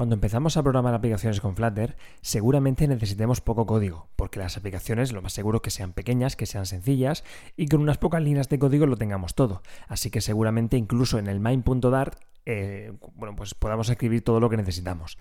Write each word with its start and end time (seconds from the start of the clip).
Cuando 0.00 0.14
empezamos 0.14 0.56
a 0.56 0.62
programar 0.62 0.94
aplicaciones 0.94 1.42
con 1.42 1.54
Flutter, 1.56 1.94
seguramente 2.22 2.88
necesitemos 2.88 3.42
poco 3.42 3.66
código, 3.66 4.08
porque 4.16 4.38
las 4.38 4.56
aplicaciones 4.56 5.12
lo 5.12 5.20
más 5.20 5.34
seguro 5.34 5.60
que 5.60 5.68
sean 5.68 5.92
pequeñas, 5.92 6.36
que 6.36 6.46
sean 6.46 6.64
sencillas 6.64 7.22
y 7.54 7.66
con 7.66 7.82
unas 7.82 7.98
pocas 7.98 8.22
líneas 8.22 8.48
de 8.48 8.58
código 8.58 8.86
lo 8.86 8.96
tengamos 8.96 9.34
todo. 9.34 9.60
Así 9.88 10.10
que 10.10 10.22
seguramente 10.22 10.78
incluso 10.78 11.18
en 11.18 11.26
el 11.26 11.38
main.dart 11.38 12.18
eh, 12.46 12.92
bueno, 13.14 13.36
pues 13.36 13.54
podamos 13.54 13.88
escribir 13.88 14.22
todo 14.22 14.40
lo 14.40 14.48
que 14.48 14.56
necesitamos. 14.56 15.18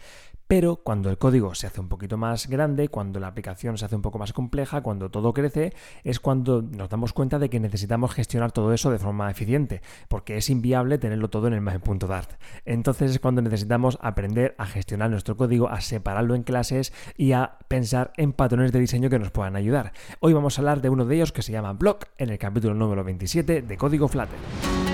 Pero 0.48 0.78
cuando 0.78 1.12
el 1.12 1.20
código 1.20 1.54
se 1.54 1.68
hace 1.68 1.80
un 1.80 1.90
poquito 1.90 2.18
más 2.18 2.48
grande, 2.48 2.88
cuando 2.88 3.20
la 3.20 3.28
aplicación 3.28 3.78
se 3.78 3.86
hace 3.86 3.96
un 3.96 4.02
poco 4.02 4.18
más 4.18 4.34
compleja, 4.34 4.82
cuando 4.82 5.12
todo 5.12 5.32
crece, 5.32 5.74
es 6.04 6.20
cuando 6.20 6.64
nos 6.64 6.90
damos 6.90 7.14
cuenta 7.14 7.38
de 7.38 7.52
que 7.52 7.60
necesitamos 7.60 8.16
gestionar 8.16 8.52
todo 8.52 8.74
eso 8.74 8.90
de 8.90 8.98
forma 8.98 9.30
eficiente, 9.30 9.82
porque 10.08 10.38
es 10.38 10.50
inviable 10.50 10.98
tenerlo 10.98 11.30
todo 11.30 11.48
en 11.48 11.54
el 11.54 11.62
main.dart. 11.62 12.32
Entonces 12.66 13.12
es 13.12 13.20
cuando 13.20 13.44
necesitamos 13.44 14.00
aprender 14.02 14.56
a 14.58 14.66
gestionar 14.66 15.12
nuestro 15.12 15.38
código, 15.38 15.70
a 15.70 15.82
separarlo 15.82 16.34
en 16.34 16.42
clases 16.42 16.94
y 17.16 17.34
a 17.34 17.60
pensar 17.68 18.12
en 18.18 18.34
patrones 18.34 18.72
de 18.72 18.80
diseño 18.80 19.12
que 19.12 19.20
nos 19.20 19.30
puedan 19.30 19.56
ayudar. 19.56 19.94
Hoy 20.20 20.34
vamos 20.34 20.58
a 20.58 20.62
hablar 20.62 20.82
de 20.82 20.90
uno 20.90 21.06
de 21.06 21.16
ellos 21.16 21.32
que 21.32 21.44
se 21.44 21.52
llama 21.52 21.74
Block 21.74 22.06
en 22.18 22.32
el 22.32 22.40
capítulo 22.40 22.74
número 22.74 23.04
27 23.04 23.62
de 23.62 23.78
Código 23.78 24.08
Flutter. 24.08 24.89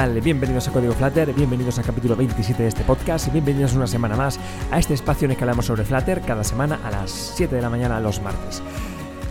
Bienvenidos 0.00 0.66
a 0.66 0.72
Código 0.72 0.94
Flutter, 0.94 1.30
bienvenidos 1.34 1.78
al 1.78 1.84
capítulo 1.84 2.16
27 2.16 2.62
de 2.62 2.70
este 2.70 2.84
podcast 2.84 3.28
y 3.28 3.32
bienvenidos 3.32 3.74
una 3.74 3.86
semana 3.86 4.16
más 4.16 4.40
a 4.70 4.78
este 4.78 4.94
espacio 4.94 5.26
en 5.26 5.32
el 5.32 5.36
que 5.36 5.44
hablamos 5.44 5.66
sobre 5.66 5.84
Flutter 5.84 6.22
cada 6.22 6.42
semana 6.42 6.80
a 6.82 6.90
las 6.90 7.10
7 7.10 7.54
de 7.54 7.60
la 7.60 7.68
mañana 7.68 8.00
los 8.00 8.22
martes. 8.22 8.62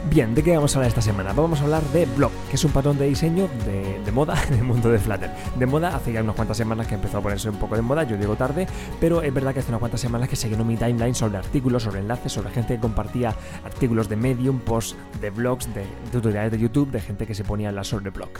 Bien, 0.08 0.33
¿de 0.33 0.42
qué 0.42 0.55
vamos 0.55 0.73
a 0.73 0.80
hablar 0.80 0.89
esta 0.89 1.02
semana? 1.02 1.33
Vamos 1.33 1.59
a 1.59 1.64
hablar 1.64 1.83
de 1.92 2.05
Block, 2.05 2.31
que 2.50 2.55
es 2.55 2.64
un 2.64 2.72
patrón 2.72 2.97
de 2.97 3.05
diseño 3.08 3.50
de, 3.66 4.11
moda 4.11 4.41
en 4.47 4.53
el 4.56 4.64
mundo 4.64 4.89
de 4.89 4.97
Flutter. 4.97 5.30
De 5.58 5.66
moda, 5.66 5.95
hace 5.95 6.14
ya 6.14 6.23
unas 6.23 6.36
cuantas 6.36 6.58
semanas 6.58 6.88
que 6.88 6.95
empezó 6.95 7.17
a 7.17 7.22
ponerse 7.22 7.50
un 7.50 7.58
poco 7.58 7.75
de 7.75 7.81
moda, 7.81 8.03
yo 8.03 8.17
digo 8.17 8.36
tarde, 8.36 8.66
pero 9.00 9.22
es 9.22 9.31
verdad 9.31 9.53
que 9.53 9.59
hace 9.59 9.69
unas 9.69 9.80
cuantas 9.80 10.00
semanas 10.00 10.30
que 10.30 10.36
se 10.36 10.50
llenó 10.50 10.64
mi 10.64 10.78
timeline 10.78 11.14
sobre 11.14 11.38
artículos, 11.38 11.83
sobre 11.83 12.00
enlaces, 12.00 12.31
sobre 12.31 12.50
gente 12.50 12.75
que 12.75 12.80
compartía 12.80 13.36
artículos 13.66 14.08
de 14.08 14.16
Medium, 14.16 14.59
posts 14.59 14.95
de 15.19 15.30
blogs, 15.30 15.72
de, 15.75 15.83
tutoriales 16.11 16.52
de 16.53 16.59
YouTube, 16.59 16.89
de 16.91 17.02
gente 17.02 17.28
que 17.28 17.36
se 17.36 17.44
ponía 17.44 17.67
a 17.67 17.69
hablar 17.69 17.86
sobre 17.86 18.09
Block. 18.09 18.39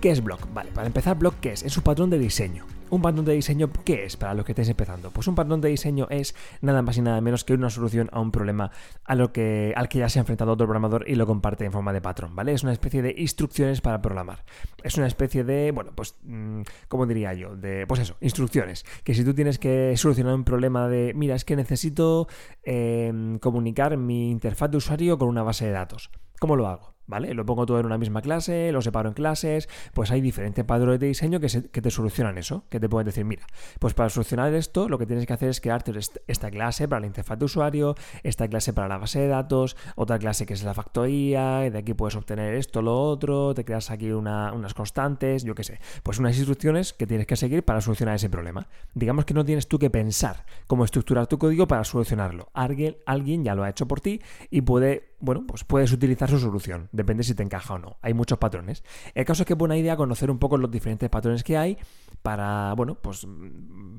¿Qué 0.00 0.10
es 0.10 0.22
Block? 0.22 0.46
Vale, 0.52 0.70
para 0.72 0.86
empezar, 0.86 1.18
Block, 1.18 1.34
¿qué 1.40 1.52
es? 1.52 1.62
Es 1.62 1.76
un 1.76 1.82
patrón 1.82 2.10
de 2.10 2.18
diseño. 2.18 2.77
¿Un 2.90 3.02
patrón 3.02 3.24
de 3.24 3.34
diseño 3.34 3.70
qué 3.84 4.04
es 4.04 4.16
para 4.16 4.34
los 4.34 4.44
que 4.44 4.52
estéis 4.52 4.70
empezando? 4.70 5.10
Pues 5.10 5.26
un 5.28 5.34
patrón 5.34 5.60
de 5.60 5.68
diseño 5.68 6.06
es 6.10 6.34
nada 6.62 6.82
más 6.82 6.96
y 6.96 7.02
nada 7.02 7.20
menos 7.20 7.44
que 7.44 7.52
una 7.52 7.68
solución 7.70 8.08
a 8.12 8.20
un 8.20 8.30
problema 8.30 8.70
a 9.04 9.14
lo 9.14 9.32
que, 9.32 9.74
al 9.76 9.88
que 9.88 9.98
ya 9.98 10.08
se 10.08 10.18
ha 10.18 10.22
enfrentado 10.22 10.52
otro 10.52 10.66
programador 10.66 11.04
y 11.08 11.14
lo 11.14 11.26
comparte 11.26 11.64
en 11.64 11.72
forma 11.72 11.92
de 11.92 12.00
patrón, 12.00 12.34
¿vale? 12.34 12.52
Es 12.52 12.62
una 12.62 12.72
especie 12.72 13.02
de 13.02 13.14
instrucciones 13.16 13.80
para 13.80 14.00
programar. 14.00 14.44
Es 14.82 14.96
una 14.96 15.06
especie 15.06 15.44
de, 15.44 15.70
bueno, 15.70 15.92
pues, 15.94 16.16
mm, 16.22 16.62
¿cómo 16.88 17.06
diría 17.06 17.34
yo? 17.34 17.56
De, 17.56 17.86
pues 17.86 18.00
eso, 18.00 18.16
instrucciones. 18.20 18.84
Que 19.04 19.14
si 19.14 19.24
tú 19.24 19.34
tienes 19.34 19.58
que 19.58 19.96
solucionar 19.96 20.34
un 20.34 20.44
problema 20.44 20.88
de, 20.88 21.12
mira, 21.14 21.34
es 21.34 21.44
que 21.44 21.56
necesito 21.56 22.28
em, 22.62 23.38
comunicar 23.38 23.96
mi 23.96 24.30
interfaz 24.30 24.70
de 24.70 24.78
usuario 24.78 25.18
con 25.18 25.28
una 25.28 25.42
base 25.42 25.66
de 25.66 25.72
datos. 25.72 26.10
¿Cómo 26.38 26.56
lo 26.56 26.68
hago? 26.68 26.97
¿Vale? 27.08 27.34
Lo 27.34 27.44
pongo 27.44 27.66
todo 27.66 27.80
en 27.80 27.86
una 27.86 27.98
misma 27.98 28.22
clase, 28.22 28.70
lo 28.70 28.80
separo 28.80 29.08
en 29.08 29.14
clases, 29.14 29.68
pues 29.94 30.12
hay 30.12 30.20
diferentes 30.20 30.64
patrones 30.64 31.00
de 31.00 31.08
diseño 31.08 31.40
que, 31.40 31.48
te 31.48 31.90
solucionan 31.90 32.38
eso, 32.38 32.64
que 32.68 32.78
te 32.78 32.88
pueden 32.88 33.06
decir, 33.06 33.24
mira, 33.24 33.44
pues 33.80 33.94
para 33.94 34.10
solucionar 34.10 34.54
esto 34.54 34.88
lo 34.88 34.98
que 34.98 35.06
tienes 35.06 35.26
que 35.26 35.32
hacer 35.32 35.48
es 35.48 35.60
crearte 35.60 35.92
esta 36.26 36.50
clase 36.50 36.86
para 36.86 37.00
la 37.00 37.06
interfaz 37.06 37.38
de 37.38 37.46
usuario, 37.46 37.96
esta 38.22 38.46
clase 38.46 38.72
para 38.72 38.88
la 38.88 38.98
base 38.98 39.20
de 39.20 39.28
datos, 39.28 39.76
otra 39.96 40.18
clase 40.18 40.46
que 40.46 40.54
es 40.54 40.62
la 40.62 40.74
factoría, 40.74 41.60
de 41.70 41.78
aquí 41.78 41.94
puedes 41.94 42.14
obtener 42.14 42.54
esto, 42.54 42.82
lo 42.82 43.00
otro, 43.00 43.54
te 43.54 43.64
creas 43.64 43.90
aquí 43.90 44.10
unas 44.12 44.74
constantes, 44.74 45.44
yo 45.44 45.54
qué 45.54 45.64
sé, 45.64 45.80
pues 46.02 46.18
unas 46.18 46.36
instrucciones 46.36 46.92
que 46.92 47.06
tienes 47.06 47.26
que 47.26 47.36
seguir 47.36 47.64
para 47.64 47.80
solucionar 47.80 48.16
ese 48.16 48.28
problema. 48.28 48.68
Digamos 48.94 49.24
que 49.24 49.34
no 49.34 49.44
tienes 49.44 49.66
tú 49.66 49.78
que 49.78 49.88
pensar 49.88 50.44
cómo 50.66 50.84
estructurar 50.84 51.26
tu 51.26 51.38
código 51.38 51.66
para 51.66 51.84
solucionarlo. 51.84 52.50
Alguien 52.52 53.44
ya 53.44 53.54
lo 53.54 53.64
ha 53.64 53.70
hecho 53.70 53.88
por 53.88 54.00
ti 54.00 54.20
y 54.50 54.60
puede, 54.60 55.14
bueno, 55.20 55.44
pues 55.46 55.64
puedes 55.64 55.92
utilizar 55.92 56.30
su 56.30 56.38
solución 56.38 56.88
depende 56.92 57.24
si 57.24 57.34
te 57.34 57.42
encaja 57.42 57.74
o 57.74 57.78
no. 57.78 57.98
Hay 58.02 58.14
muchos 58.14 58.38
patrones. 58.38 58.84
El 59.14 59.24
caso 59.24 59.42
es 59.42 59.46
que 59.46 59.54
es 59.54 59.58
buena 59.58 59.76
idea 59.76 59.96
conocer 59.96 60.30
un 60.30 60.38
poco 60.38 60.56
los 60.58 60.70
diferentes 60.70 61.08
patrones 61.08 61.42
que 61.42 61.56
hay 61.56 61.78
para, 62.22 62.72
bueno, 62.74 62.96
pues 62.96 63.26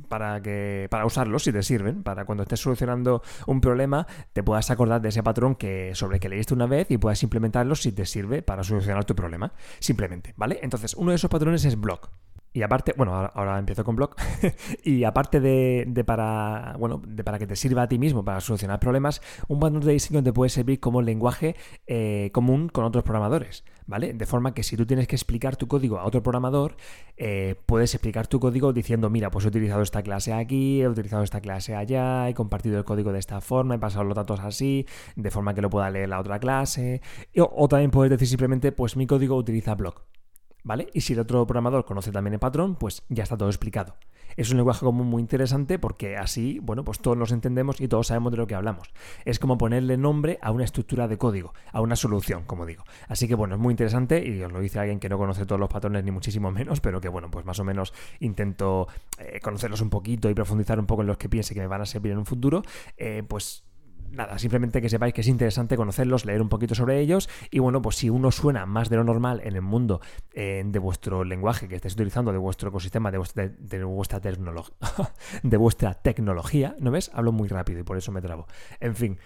para 0.08 0.42
que 0.42 0.88
para 0.90 1.06
usarlos 1.06 1.44
si 1.44 1.52
te 1.52 1.64
sirven, 1.64 2.04
para 2.04 2.26
cuando 2.26 2.44
estés 2.44 2.60
solucionando 2.60 3.22
un 3.48 3.62
problema 3.62 4.08
te 4.34 4.44
puedas 4.44 4.70
acordar 4.72 5.02
de 5.02 5.10
ese 5.10 5.24
patrón 5.24 5.56
que 5.56 5.94
sobre 5.96 6.18
el 6.18 6.22
que 6.22 6.30
leíste 6.30 6.54
una 6.54 6.66
vez 6.66 6.90
y 6.92 6.98
puedas 6.98 7.22
implementarlo 7.24 7.76
si 7.76 7.92
te 7.92 8.06
sirve 8.06 8.42
para 8.42 8.64
solucionar 8.64 9.06
tu 9.06 9.16
problema, 9.16 9.54
simplemente, 9.80 10.34
¿vale? 10.38 10.60
Entonces, 10.62 10.94
uno 10.96 11.12
de 11.12 11.16
esos 11.16 11.30
patrones 11.30 11.66
es 11.66 11.80
block. 11.80 12.10
Y 12.52 12.64
aparte, 12.64 12.94
bueno, 12.98 13.14
ahora, 13.14 13.60
empiezo 13.60 13.84
con 13.84 13.96
Block. 13.96 14.20
y 14.84 15.04
aparte 15.04 15.40
de, 15.40 16.04
para, 16.06 16.76
bueno, 16.80 17.02
de 17.06 17.24
para 17.24 17.38
que 17.38 17.46
te 17.46 17.56
sirva 17.56 17.84
a 17.84 17.88
ti 17.88 18.00
mismo 18.00 18.26
para 18.26 18.42
solucionar 18.42 18.80
problemas, 18.80 19.22
un 19.48 19.60
patrón 19.60 19.82
de 19.82 19.94
diseño 19.94 20.24
te 20.24 20.34
puede 20.34 20.50
servir 20.50 20.80
como 20.80 21.02
lenguaje 21.02 21.56
eh, 21.86 22.32
común 22.34 22.70
con 22.70 22.86
otros 22.86 23.04
programadores, 23.04 23.64
¿vale? 23.86 24.14
De 24.14 24.26
forma 24.26 24.54
que 24.56 24.64
si 24.64 24.76
tú 24.76 24.88
tienes 24.88 25.08
que 25.08 25.16
explicar 25.16 25.58
tu 25.58 25.68
código 25.68 26.00
a 26.00 26.06
otro 26.06 26.24
programador, 26.24 26.76
eh, 27.18 27.56
puedes 27.68 27.94
explicar 27.94 28.26
tu 28.26 28.40
código 28.40 28.74
diciendo, 28.74 29.12
mira, 29.12 29.30
pues 29.30 29.46
he 29.46 29.50
utilizado 29.50 29.84
esta 29.84 30.02
clase 30.02 30.34
aquí, 30.34 30.82
he 30.82 30.88
utilizado 30.88 31.24
esta 31.24 31.42
clase 31.42 31.76
allá, 31.76 32.30
he 32.30 32.34
compartido 32.34 32.80
el 32.80 32.84
código 32.84 33.12
de 33.12 33.20
esta 33.20 33.42
forma, 33.42 33.76
he 33.76 33.80
pasado 33.80 34.06
los 34.06 34.16
datos 34.16 34.40
así, 34.40 34.88
de 35.16 35.30
forma 35.30 35.54
que 35.54 35.62
lo 35.62 35.70
pueda 35.70 35.92
leer 35.92 36.10
la 36.10 36.20
otra 36.20 36.40
clase. 36.40 37.02
O, 37.38 37.50
o 37.56 37.68
también 37.68 37.92
puedes 37.92 38.10
decir 38.10 38.28
simplemente, 38.28 38.72
pues 38.72 38.96
mi 38.96 39.06
código 39.06 39.36
utiliza 39.36 39.76
Block. 39.76 40.19
¿Vale? 40.64 40.90
Y 40.94 41.02
si 41.02 41.14
el 41.14 41.20
otro 41.20 41.46
programador 41.46 41.86
conoce 41.86 42.12
también 42.12 42.34
el 42.34 42.40
patrón, 42.40 42.76
pues 42.76 43.04
ya 43.10 43.24
está 43.24 43.38
todo 43.38 43.50
explicado. 43.50 43.96
Es 44.38 44.52
un 44.52 44.58
lenguaje 44.58 44.86
común 44.86 45.08
muy 45.08 45.22
interesante 45.22 45.80
porque 45.80 46.16
así, 46.16 46.60
bueno, 46.62 46.84
pues 46.84 47.00
todos 47.00 47.18
nos 47.18 47.32
entendemos 47.32 47.82
y 47.82 47.88
todos 47.88 48.08
sabemos 48.08 48.32
de 48.32 48.38
lo 48.38 48.48
que 48.48 48.56
hablamos. 48.56 48.90
Es 49.26 49.40
como 49.40 49.58
ponerle 49.58 49.98
nombre 49.98 50.40
a 50.42 50.52
una 50.52 50.64
estructura 50.64 51.08
de 51.08 51.18
código, 51.18 51.54
a 51.72 51.82
una 51.82 51.96
solución, 51.96 52.44
como 52.46 52.66
digo. 52.66 52.84
Así 53.08 53.28
que 53.28 53.36
bueno, 53.36 53.56
es 53.56 53.62
muy 53.62 53.74
interesante 53.74 54.26
y 54.26 54.42
os 54.42 54.52
lo 54.52 54.60
dice 54.60 54.80
alguien 54.80 55.00
que 55.00 55.10
no 55.10 55.18
conoce 55.18 55.46
todos 55.46 55.60
los 55.60 55.70
patrones 55.70 56.04
ni 56.04 56.12
muchísimo 56.12 56.52
menos, 56.52 56.80
pero 56.80 57.02
que 57.02 57.10
bueno, 57.10 57.30
pues 57.30 57.46
más 57.46 57.60
o 57.60 57.64
menos 57.64 57.94
intento 58.20 58.88
eh, 59.18 59.40
conocerlos 59.42 59.82
un 59.82 59.90
poquito 59.90 60.30
y 60.30 60.34
profundizar 60.34 60.80
un 60.80 60.86
poco 60.86 61.02
en 61.02 61.08
los 61.08 61.18
que 61.18 61.28
piense 61.28 61.54
que 61.54 61.62
me 61.62 61.68
van 61.68 61.82
a 61.82 61.86
servir 61.86 62.12
en 62.12 62.20
un 62.20 62.26
futuro, 62.26 62.64
eh, 62.98 63.24
pues 63.28 63.64
nada, 64.12 64.38
simplemente 64.40 64.82
que 64.82 64.90
sepáis 64.90 65.14
que 65.14 65.22
es 65.22 65.28
interesante 65.28 65.78
conocerlos, 65.78 66.26
leer 66.26 66.42
un 66.42 66.50
poquito 66.50 66.76
sobre 66.76 67.00
ellos 67.00 67.30
y 67.52 67.60
bueno, 67.60 67.82
pues 67.82 67.98
si 67.98 68.10
uno 68.10 68.32
suena 68.32 68.66
más 68.66 68.90
de 68.90 68.98
lo 68.98 69.04
normal 69.04 69.42
en 69.44 69.56
el 69.56 69.62
mundo 69.62 70.02
eh, 70.34 70.64
de 70.66 70.80
vuestro 70.80 71.24
lenguaje 71.24 71.68
que 71.68 71.76
estáis 71.76 71.94
utilizando, 71.94 72.32
de 72.32 72.38
vuestro 72.38 72.70
ecosistema, 72.70 73.12
de 73.12 73.18
vuestra, 73.18 73.48
de, 73.48 73.84
vuestra 73.84 74.20
tecnología, 74.20 74.76
de 75.44 75.58
vuestra 75.58 75.94
tecnología, 75.94 76.76
¿no 76.80 76.92
ves? 76.92 77.12
Hablo 77.14 77.32
muy 77.32 77.48
rápido 77.48 77.80
y 77.80 77.84
por 77.84 77.98
eso 77.98 78.12
me 78.12 78.22
trabo. 78.22 78.48
En 78.80 78.96
fin, 78.96 79.18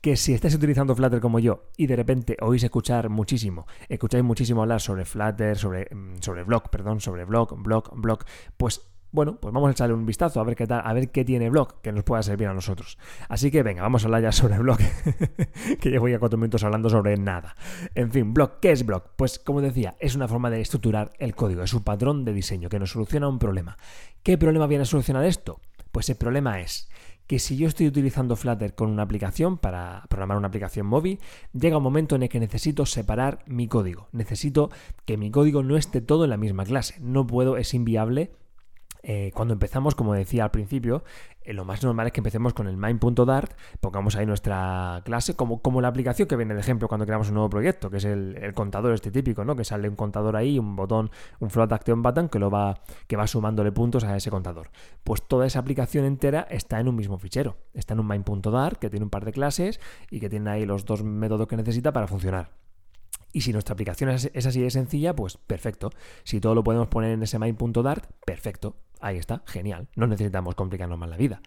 que 0.00 0.16
si 0.16 0.34
estáis 0.34 0.54
utilizando 0.54 0.94
Flutter 0.96 1.20
como 1.20 1.38
yo 1.38 1.70
y 1.76 1.86
de 1.86 1.96
repente 1.96 2.36
oís 2.40 2.62
escuchar 2.64 3.08
muchísimo, 3.08 3.66
escucháis 3.88 4.24
muchísimo 4.24 4.62
hablar 4.62 4.80
sobre 4.80 5.04
Flutter, 5.04 5.56
sobre, 5.56 5.88
mm, 5.94 6.16
sobre 6.20 6.42
Block, 6.42 6.68
perdón, 6.70 7.00
sobre 7.00 7.24
Block, 7.24 7.54
Block, 7.56 7.92
Block, 7.94 8.26
pues 8.56 8.91
bueno, 9.12 9.36
pues 9.38 9.52
vamos 9.52 9.68
a 9.68 9.72
echarle 9.72 9.94
un 9.94 10.06
vistazo 10.06 10.40
a 10.40 10.44
ver 10.44 10.56
qué 10.56 10.66
tal, 10.66 10.80
a 10.84 10.92
ver 10.94 11.10
qué 11.10 11.24
tiene 11.24 11.50
Block 11.50 11.80
que 11.82 11.92
nos 11.92 12.02
pueda 12.02 12.22
servir 12.22 12.48
a 12.48 12.54
nosotros. 12.54 12.98
Así 13.28 13.50
que 13.50 13.62
venga, 13.62 13.82
vamos 13.82 14.02
a 14.02 14.06
hablar 14.06 14.22
ya 14.22 14.32
sobre 14.32 14.58
Block, 14.58 14.80
que 15.80 15.90
llevo 15.90 16.08
ya 16.08 16.18
cuatro 16.18 16.38
minutos 16.38 16.64
hablando 16.64 16.88
sobre 16.88 17.16
nada. 17.18 17.54
En 17.94 18.10
fin, 18.10 18.32
Block, 18.32 18.60
¿qué 18.60 18.72
es 18.72 18.84
Block? 18.84 19.10
Pues 19.16 19.38
como 19.38 19.60
decía, 19.60 19.96
es 20.00 20.16
una 20.16 20.28
forma 20.28 20.50
de 20.50 20.62
estructurar 20.62 21.10
el 21.18 21.34
código, 21.34 21.62
es 21.62 21.74
un 21.74 21.82
patrón 21.82 22.24
de 22.24 22.32
diseño 22.32 22.68
que 22.68 22.78
nos 22.78 22.90
soluciona 22.90 23.28
un 23.28 23.38
problema. 23.38 23.76
¿Qué 24.22 24.38
problema 24.38 24.66
viene 24.66 24.82
a 24.82 24.86
solucionar 24.86 25.24
esto? 25.24 25.60
Pues 25.92 26.08
el 26.08 26.16
problema 26.16 26.60
es 26.60 26.88
que 27.26 27.38
si 27.38 27.56
yo 27.56 27.68
estoy 27.68 27.86
utilizando 27.86 28.36
Flutter 28.36 28.74
con 28.74 28.90
una 28.90 29.02
aplicación 29.02 29.58
para 29.58 30.04
programar 30.08 30.38
una 30.38 30.48
aplicación 30.48 30.86
móvil, 30.86 31.20
llega 31.52 31.76
un 31.76 31.82
momento 31.82 32.16
en 32.16 32.24
el 32.24 32.28
que 32.28 32.40
necesito 32.40 32.86
separar 32.86 33.44
mi 33.46 33.68
código. 33.68 34.08
Necesito 34.12 34.70
que 35.04 35.16
mi 35.16 35.30
código 35.30 35.62
no 35.62 35.76
esté 35.76 36.00
todo 36.00 36.24
en 36.24 36.30
la 36.30 36.36
misma 36.36 36.64
clase. 36.64 36.96
No 37.00 37.26
puedo, 37.26 37.56
es 37.56 37.74
inviable 37.74 38.32
eh, 39.02 39.32
cuando 39.34 39.54
empezamos, 39.54 39.94
como 39.94 40.14
decía 40.14 40.44
al 40.44 40.50
principio, 40.50 41.02
eh, 41.42 41.52
lo 41.52 41.64
más 41.64 41.82
normal 41.82 42.06
es 42.06 42.12
que 42.12 42.20
empecemos 42.20 42.54
con 42.54 42.68
el 42.68 42.76
main.dart, 42.76 43.52
pongamos 43.80 44.16
ahí 44.16 44.26
nuestra 44.26 45.02
clase, 45.04 45.34
como, 45.34 45.60
como 45.60 45.80
la 45.80 45.88
aplicación 45.88 46.28
que 46.28 46.36
viene 46.36 46.54
de 46.54 46.60
ejemplo 46.60 46.88
cuando 46.88 47.04
creamos 47.04 47.28
un 47.28 47.34
nuevo 47.34 47.50
proyecto, 47.50 47.90
que 47.90 47.96
es 47.96 48.04
el, 48.04 48.52
contador 48.54 48.92
este 48.94 49.10
típico, 49.10 49.44
¿no? 49.44 49.56
Que 49.56 49.64
sale 49.64 49.88
un 49.88 49.96
contador 49.96 50.36
ahí, 50.36 50.58
un 50.58 50.76
botón, 50.76 51.10
un 51.40 51.50
float 51.50 51.72
action 51.72 52.02
button 52.02 52.28
que 52.28 52.38
lo 52.38 52.50
va, 52.50 52.80
que 53.06 53.16
va 53.16 53.26
sumándole 53.26 53.72
puntos 53.72 54.04
a 54.04 54.16
ese 54.16 54.30
contador. 54.30 54.70
Pues 55.02 55.22
toda 55.22 55.46
esa 55.46 55.58
aplicación 55.58 56.04
entera 56.04 56.46
está 56.50 56.78
en 56.78 56.88
un 56.88 56.96
mismo 56.96 57.18
fichero. 57.18 57.56
Está 57.74 57.94
en 57.94 58.00
un 58.00 58.06
main.dart 58.06 58.78
que 58.78 58.90
tiene 58.90 59.04
un 59.04 59.10
par 59.10 59.24
de 59.24 59.32
clases 59.32 59.80
y 60.10 60.20
que 60.20 60.28
tiene 60.28 60.50
ahí 60.50 60.66
los 60.66 60.84
dos 60.84 61.02
métodos 61.02 61.48
que 61.48 61.56
necesita 61.56 61.92
para 61.92 62.06
funcionar. 62.06 62.61
Y 63.32 63.40
si 63.40 63.52
nuestra 63.52 63.72
aplicación 63.72 64.10
es, 64.10 64.46
así 64.46 64.60
de 64.60 64.70
sencilla, 64.70 65.16
pues 65.16 65.38
perfecto. 65.38 65.90
Si 66.24 66.40
todo 66.40 66.54
lo 66.54 66.62
podemos 66.62 66.88
poner 66.88 67.12
en 67.12 67.22
ese 67.22 67.38
main.dart, 67.38 68.04
perfecto. 68.26 68.76
Ahí 69.00 69.16
está, 69.16 69.42
genial. 69.46 69.88
No 69.96 70.06
necesitamos 70.06 70.54
complicarnos 70.54 70.98
más 70.98 71.08
la 71.08 71.16
vida. 71.16 71.40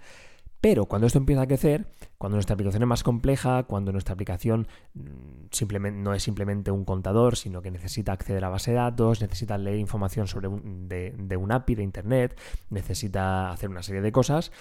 Pero 0.65 0.87
cuando 0.87 1.05
esto 1.05 1.19
empieza 1.19 1.43
a 1.43 1.47
crecer, 1.47 1.85
cuando 2.17 2.37
nuestra 2.37 2.55
aplicación 2.55 2.81
es 2.81 2.87
más 2.87 3.03
compleja, 3.03 3.63
cuando 3.63 3.91
nuestra 3.91 4.13
aplicación 4.13 4.67
mm, 4.95 5.45
simplemente, 5.51 5.99
no 5.99 6.13
es 6.15 6.23
simplemente 6.23 6.71
un 6.71 6.85
contador, 6.85 7.35
sino 7.35 7.61
que 7.61 7.69
necesita 7.69 8.13
acceder 8.13 8.43
a 8.43 8.49
base 8.49 8.71
de 8.71 8.77
datos, 8.77 9.21
necesita 9.21 9.59
leer 9.59 9.77
información 9.77 10.27
sobre 10.27 10.49
de, 10.49 11.37
un 11.37 11.51
API 11.51 11.75
de 11.75 11.83
Internet, 11.83 12.39
necesita 12.71 13.51
hacer 13.51 13.69
una 13.69 13.83
serie 13.83 14.01
de 14.01 14.11
cosas, 14.11 14.51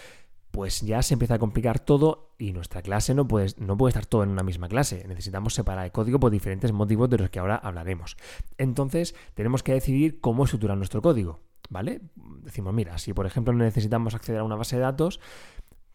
pues 0.54 0.82
ya 0.82 1.02
se 1.02 1.14
empieza 1.14 1.34
a 1.34 1.38
complicar 1.40 1.80
todo 1.80 2.36
y 2.38 2.52
nuestra 2.52 2.80
clase 2.80 3.12
no 3.12 3.26
puede, 3.26 3.48
no 3.58 3.76
puede 3.76 3.90
estar 3.90 4.06
todo 4.06 4.22
en 4.22 4.28
una 4.28 4.44
misma 4.44 4.68
clase. 4.68 5.04
Necesitamos 5.08 5.52
separar 5.52 5.84
el 5.84 5.90
código 5.90 6.20
por 6.20 6.30
diferentes 6.30 6.70
motivos 6.70 7.10
de 7.10 7.18
los 7.18 7.28
que 7.28 7.40
ahora 7.40 7.56
hablaremos. 7.56 8.16
Entonces, 8.56 9.16
tenemos 9.34 9.64
que 9.64 9.72
decidir 9.72 10.20
cómo 10.20 10.44
estructurar 10.44 10.76
nuestro 10.78 11.02
código. 11.02 11.40
¿Vale? 11.70 12.02
Decimos, 12.44 12.72
mira, 12.72 12.98
si 12.98 13.12
por 13.12 13.26
ejemplo 13.26 13.52
necesitamos 13.52 14.14
acceder 14.14 14.42
a 14.42 14.44
una 14.44 14.54
base 14.54 14.76
de 14.76 14.82
datos, 14.82 15.18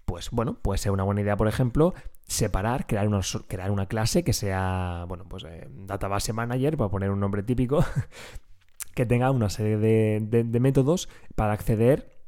pues 0.04 0.30
bueno, 0.30 0.60
puede 0.62 0.78
ser 0.78 0.92
una 0.92 1.04
buena 1.04 1.22
idea, 1.22 1.38
por 1.38 1.48
ejemplo, 1.48 1.94
separar, 2.28 2.86
crear 2.86 3.08
una, 3.08 3.22
crear 3.48 3.72
una 3.72 3.86
clase 3.86 4.26
que 4.26 4.34
sea, 4.34 5.06
bueno, 5.08 5.24
pues 5.30 5.46
eh, 5.46 5.70
Database 5.72 6.34
Manager, 6.34 6.76
para 6.76 6.90
poner 6.90 7.12
un 7.12 7.22
nombre 7.22 7.44
típico, 7.44 7.86
que 8.94 9.06
tenga 9.06 9.32
una 9.32 9.50
serie 9.50 9.78
de 9.78 10.60
métodos 10.60 11.08
para 11.36 11.54
acceder 11.54 12.19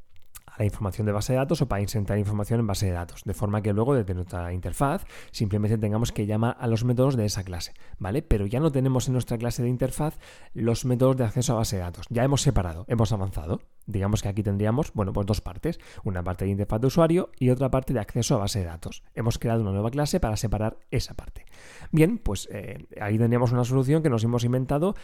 la 0.62 0.66
información 0.66 1.06
de 1.06 1.12
base 1.12 1.32
de 1.32 1.38
datos 1.38 1.60
o 1.60 1.66
para 1.66 1.82
insertar 1.82 2.18
información 2.18 2.60
en 2.60 2.66
base 2.66 2.86
de 2.86 2.92
datos, 2.92 3.22
de 3.24 3.34
forma 3.34 3.62
que 3.62 3.72
luego 3.72 3.94
desde 3.94 4.14
nuestra 4.14 4.52
interfaz 4.52 5.04
simplemente 5.32 5.76
tengamos 5.76 6.12
que 6.12 6.26
llamar 6.26 6.56
a 6.58 6.66
los 6.66 6.84
métodos 6.84 7.16
de 7.16 7.26
esa 7.26 7.42
clase, 7.42 7.74
¿vale? 7.98 8.22
Pero 8.22 8.46
ya 8.46 8.60
no 8.60 8.70
tenemos 8.70 9.08
en 9.08 9.14
nuestra 9.14 9.38
clase 9.38 9.62
de 9.62 9.68
interfaz 9.68 10.18
los 10.54 10.84
métodos 10.84 11.16
de 11.16 11.24
acceso 11.24 11.52
a 11.52 11.56
base 11.56 11.76
de 11.76 11.82
datos, 11.82 12.06
ya 12.10 12.22
hemos 12.24 12.42
separado, 12.42 12.84
hemos 12.88 13.12
avanzado. 13.12 13.60
Digamos 13.86 14.22
que 14.22 14.28
aquí 14.28 14.42
tendríamos, 14.42 14.92
bueno, 14.94 15.12
pues 15.12 15.26
dos 15.26 15.40
partes, 15.40 15.80
una 16.04 16.22
parte 16.22 16.44
de 16.44 16.50
interfaz 16.50 16.80
de 16.80 16.86
usuario 16.86 17.30
y 17.38 17.50
otra 17.50 17.70
parte 17.70 17.92
de 17.92 18.00
acceso 18.00 18.36
a 18.36 18.38
base 18.38 18.60
de 18.60 18.66
datos. 18.66 19.02
Hemos 19.14 19.38
creado 19.38 19.62
una 19.62 19.72
nueva 19.72 19.90
clase 19.90 20.20
para 20.20 20.36
separar 20.36 20.78
esa 20.90 21.14
parte. 21.14 21.46
Bien, 21.90 22.18
pues 22.18 22.48
eh, 22.52 22.86
ahí 23.00 23.18
tendríamos 23.18 23.52
una 23.52 23.64
solución 23.64 24.02
que 24.02 24.10
nos 24.10 24.24
hemos 24.24 24.44
inventado 24.44 24.94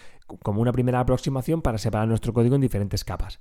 como 0.42 0.60
una 0.60 0.72
primera 0.72 1.00
aproximación 1.00 1.62
para 1.62 1.78
separar 1.78 2.08
nuestro 2.08 2.32
código 2.32 2.54
en 2.54 2.60
diferentes 2.60 3.04
capas. 3.04 3.38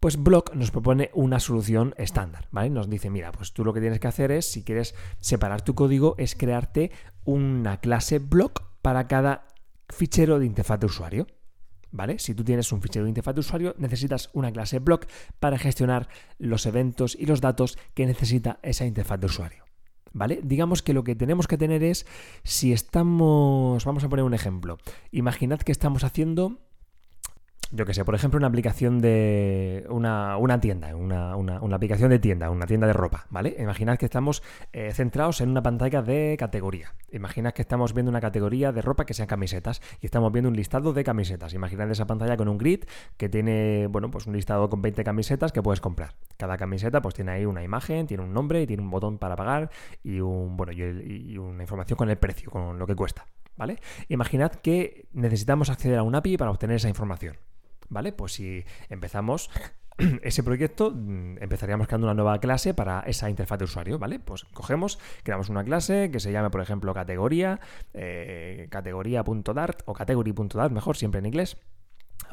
Pues 0.00 0.22
Block 0.22 0.54
nos 0.54 0.70
propone 0.70 1.10
una 1.14 1.40
solución 1.40 1.94
estándar, 1.96 2.48
¿vale? 2.50 2.70
Nos 2.70 2.90
dice, 2.90 3.10
mira, 3.10 3.32
pues 3.32 3.52
tú 3.52 3.64
lo 3.64 3.72
que 3.72 3.80
tienes 3.80 4.00
que 4.00 4.08
hacer 4.08 4.30
es, 4.30 4.50
si 4.50 4.64
quieres 4.64 4.94
separar 5.18 5.62
tu 5.62 5.74
código, 5.74 6.14
es 6.18 6.34
crearte 6.34 6.90
una 7.24 7.78
clase 7.80 8.18
block 8.18 8.62
para 8.82 9.08
cada 9.08 9.46
fichero 9.88 10.38
de 10.38 10.46
interfaz 10.46 10.80
de 10.80 10.86
usuario. 10.86 11.26
¿Vale? 11.94 12.18
Si 12.18 12.34
tú 12.34 12.42
tienes 12.42 12.72
un 12.72 12.82
fichero 12.82 13.04
de 13.04 13.10
interfaz 13.10 13.36
de 13.36 13.40
usuario, 13.40 13.76
necesitas 13.78 14.28
una 14.32 14.50
clase 14.50 14.80
block 14.80 15.06
para 15.38 15.58
gestionar 15.58 16.08
los 16.40 16.66
eventos 16.66 17.16
y 17.16 17.26
los 17.26 17.40
datos 17.40 17.78
que 17.94 18.04
necesita 18.04 18.58
esa 18.64 18.84
interfaz 18.84 19.20
de 19.20 19.26
usuario. 19.26 19.64
¿Vale? 20.12 20.40
Digamos 20.42 20.82
que 20.82 20.92
lo 20.92 21.04
que 21.04 21.14
tenemos 21.14 21.46
que 21.46 21.56
tener 21.56 21.84
es, 21.84 22.04
si 22.42 22.72
estamos, 22.72 23.84
vamos 23.84 24.02
a 24.02 24.08
poner 24.08 24.24
un 24.24 24.34
ejemplo, 24.34 24.78
imaginad 25.12 25.60
que 25.60 25.70
estamos 25.70 26.02
haciendo 26.02 26.58
yo 27.70 27.86
que 27.86 27.94
sé, 27.94 28.04
por 28.04 28.14
ejemplo, 28.14 28.38
una 28.38 28.46
aplicación 28.46 29.00
de 29.00 29.84
una, 29.88 30.60
tienda, 30.60 30.94
una, 30.94 31.32
aplicación 31.74 32.10
de 32.10 32.18
tienda, 32.18 32.50
una 32.50 32.66
tienda 32.66 32.86
de 32.86 32.92
ropa, 32.92 33.26
¿vale? 33.30 33.56
Imaginad 33.58 33.98
que 33.98 34.04
estamos 34.04 34.42
eh, 34.72 34.92
centrados 34.92 35.40
en 35.40 35.50
una 35.50 35.62
pantalla 35.62 36.02
de 36.02 36.36
categoría. 36.38 36.94
Imaginad 37.10 37.52
que 37.52 37.62
estamos 37.62 37.94
viendo 37.94 38.10
una 38.10 38.20
categoría 38.20 38.72
de 38.72 38.82
ropa 38.82 39.04
que 39.04 39.14
sean 39.14 39.28
camisetas 39.28 39.80
y 40.00 40.06
estamos 40.06 40.32
viendo 40.32 40.48
un 40.48 40.56
listado 40.56 40.92
de 40.92 41.04
camisetas. 41.04 41.54
Imaginad 41.54 41.90
esa 41.90 42.06
pantalla 42.06 42.36
con 42.36 42.48
un 42.48 42.58
grid 42.58 42.84
que 43.16 43.28
tiene, 43.28 43.88
bueno, 43.88 44.10
pues 44.10 44.26
un 44.26 44.34
listado 44.34 44.68
con 44.68 44.82
20 44.82 45.02
camisetas 45.02 45.52
que 45.52 45.62
puedes 45.62 45.80
comprar. 45.80 46.14
Cada 46.36 46.56
camiseta 46.56 47.02
pues 47.02 47.14
tiene 47.14 47.32
ahí 47.32 47.44
una 47.44 47.62
imagen, 47.62 48.06
tiene 48.06 48.22
un 48.22 48.32
nombre 48.32 48.62
y 48.62 48.66
tiene 48.66 48.82
un 48.82 48.90
botón 48.90 49.18
para 49.18 49.36
pagar 49.36 49.70
y 50.02 50.20
un, 50.20 50.56
bueno, 50.56 50.72
y 50.72 51.38
una 51.38 51.62
información 51.62 51.96
con 51.96 52.10
el 52.10 52.18
precio, 52.18 52.50
con 52.50 52.78
lo 52.78 52.86
que 52.86 52.94
cuesta, 52.94 53.26
¿vale? 53.56 53.80
Imaginad 54.08 54.52
que 54.52 55.06
necesitamos 55.12 55.70
acceder 55.70 55.98
a 55.98 56.02
un 56.02 56.14
API 56.14 56.36
para 56.36 56.50
obtener 56.50 56.76
esa 56.76 56.88
información. 56.88 57.36
¿Vale? 57.94 58.12
Pues 58.12 58.34
si 58.34 58.64
empezamos 58.90 59.50
ese 60.22 60.42
proyecto, 60.42 60.90
mm, 60.90 61.38
empezaríamos 61.40 61.86
creando 61.86 62.06
una 62.06 62.14
nueva 62.14 62.38
clase 62.40 62.74
para 62.74 63.00
esa 63.00 63.30
interfaz 63.30 63.58
de 63.58 63.64
usuario, 63.64 63.98
¿vale? 63.98 64.18
Pues 64.18 64.44
cogemos, 64.52 64.98
creamos 65.22 65.48
una 65.48 65.64
clase 65.64 66.10
que 66.10 66.20
se 66.20 66.32
llame, 66.32 66.50
por 66.50 66.60
ejemplo, 66.60 66.92
categoría, 66.92 67.60
eh, 67.94 68.68
categoría.dart 68.70 69.82
o 69.86 69.94
category.dart, 69.94 70.72
mejor, 70.72 70.96
siempre 70.98 71.20
en 71.20 71.26
inglés 71.26 71.56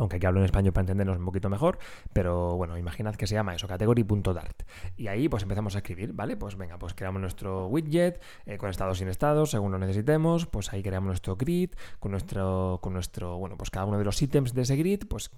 aunque 0.02 0.18
aquí 0.18 0.26
hablo 0.26 0.40
en 0.40 0.46
español 0.46 0.74
para 0.74 0.82
entendernos 0.82 1.18
un 1.18 1.26
poquito 1.26 1.48
mejor, 1.50 1.78
pero 2.12 2.56
bueno, 2.58 2.76
imaginad 2.78 3.16
que 3.16 3.28
se 3.28 3.36
llama 3.36 3.54
eso, 3.54 3.68
category.dart. 3.68 4.64
Y 4.98 5.08
ahí 5.08 5.30
pues 5.30 5.44
empezamos 5.44 5.76
a 5.76 5.80
escribir, 5.80 6.12
¿vale? 6.14 6.36
Pues 6.38 6.58
venga, 6.58 6.80
pues 6.80 6.96
creamos 6.96 7.22
nuestro 7.22 7.68
widget 7.68 8.20
eh, 8.48 8.58
con 8.58 8.72
estados 8.72 8.98
sin 8.98 9.10
estados, 9.10 9.52
según 9.52 9.72
lo 9.72 9.78
necesitemos, 9.78 10.48
pues 10.48 10.74
ahí 10.74 10.82
creamos 10.82 11.08
nuestro 11.08 11.36
grid, 11.36 11.72
con 12.00 12.12
nuestro, 12.12 12.80
con 12.82 12.94
nuestro, 12.94 13.38
bueno, 13.38 13.58
pues 13.58 13.70
cada 13.70 13.86
uno 13.86 14.00
de 14.00 14.06
los 14.06 14.20
ítems 14.20 14.56
de 14.56 14.64
ese 14.64 14.76
grid, 14.76 15.04
pues 15.08 15.30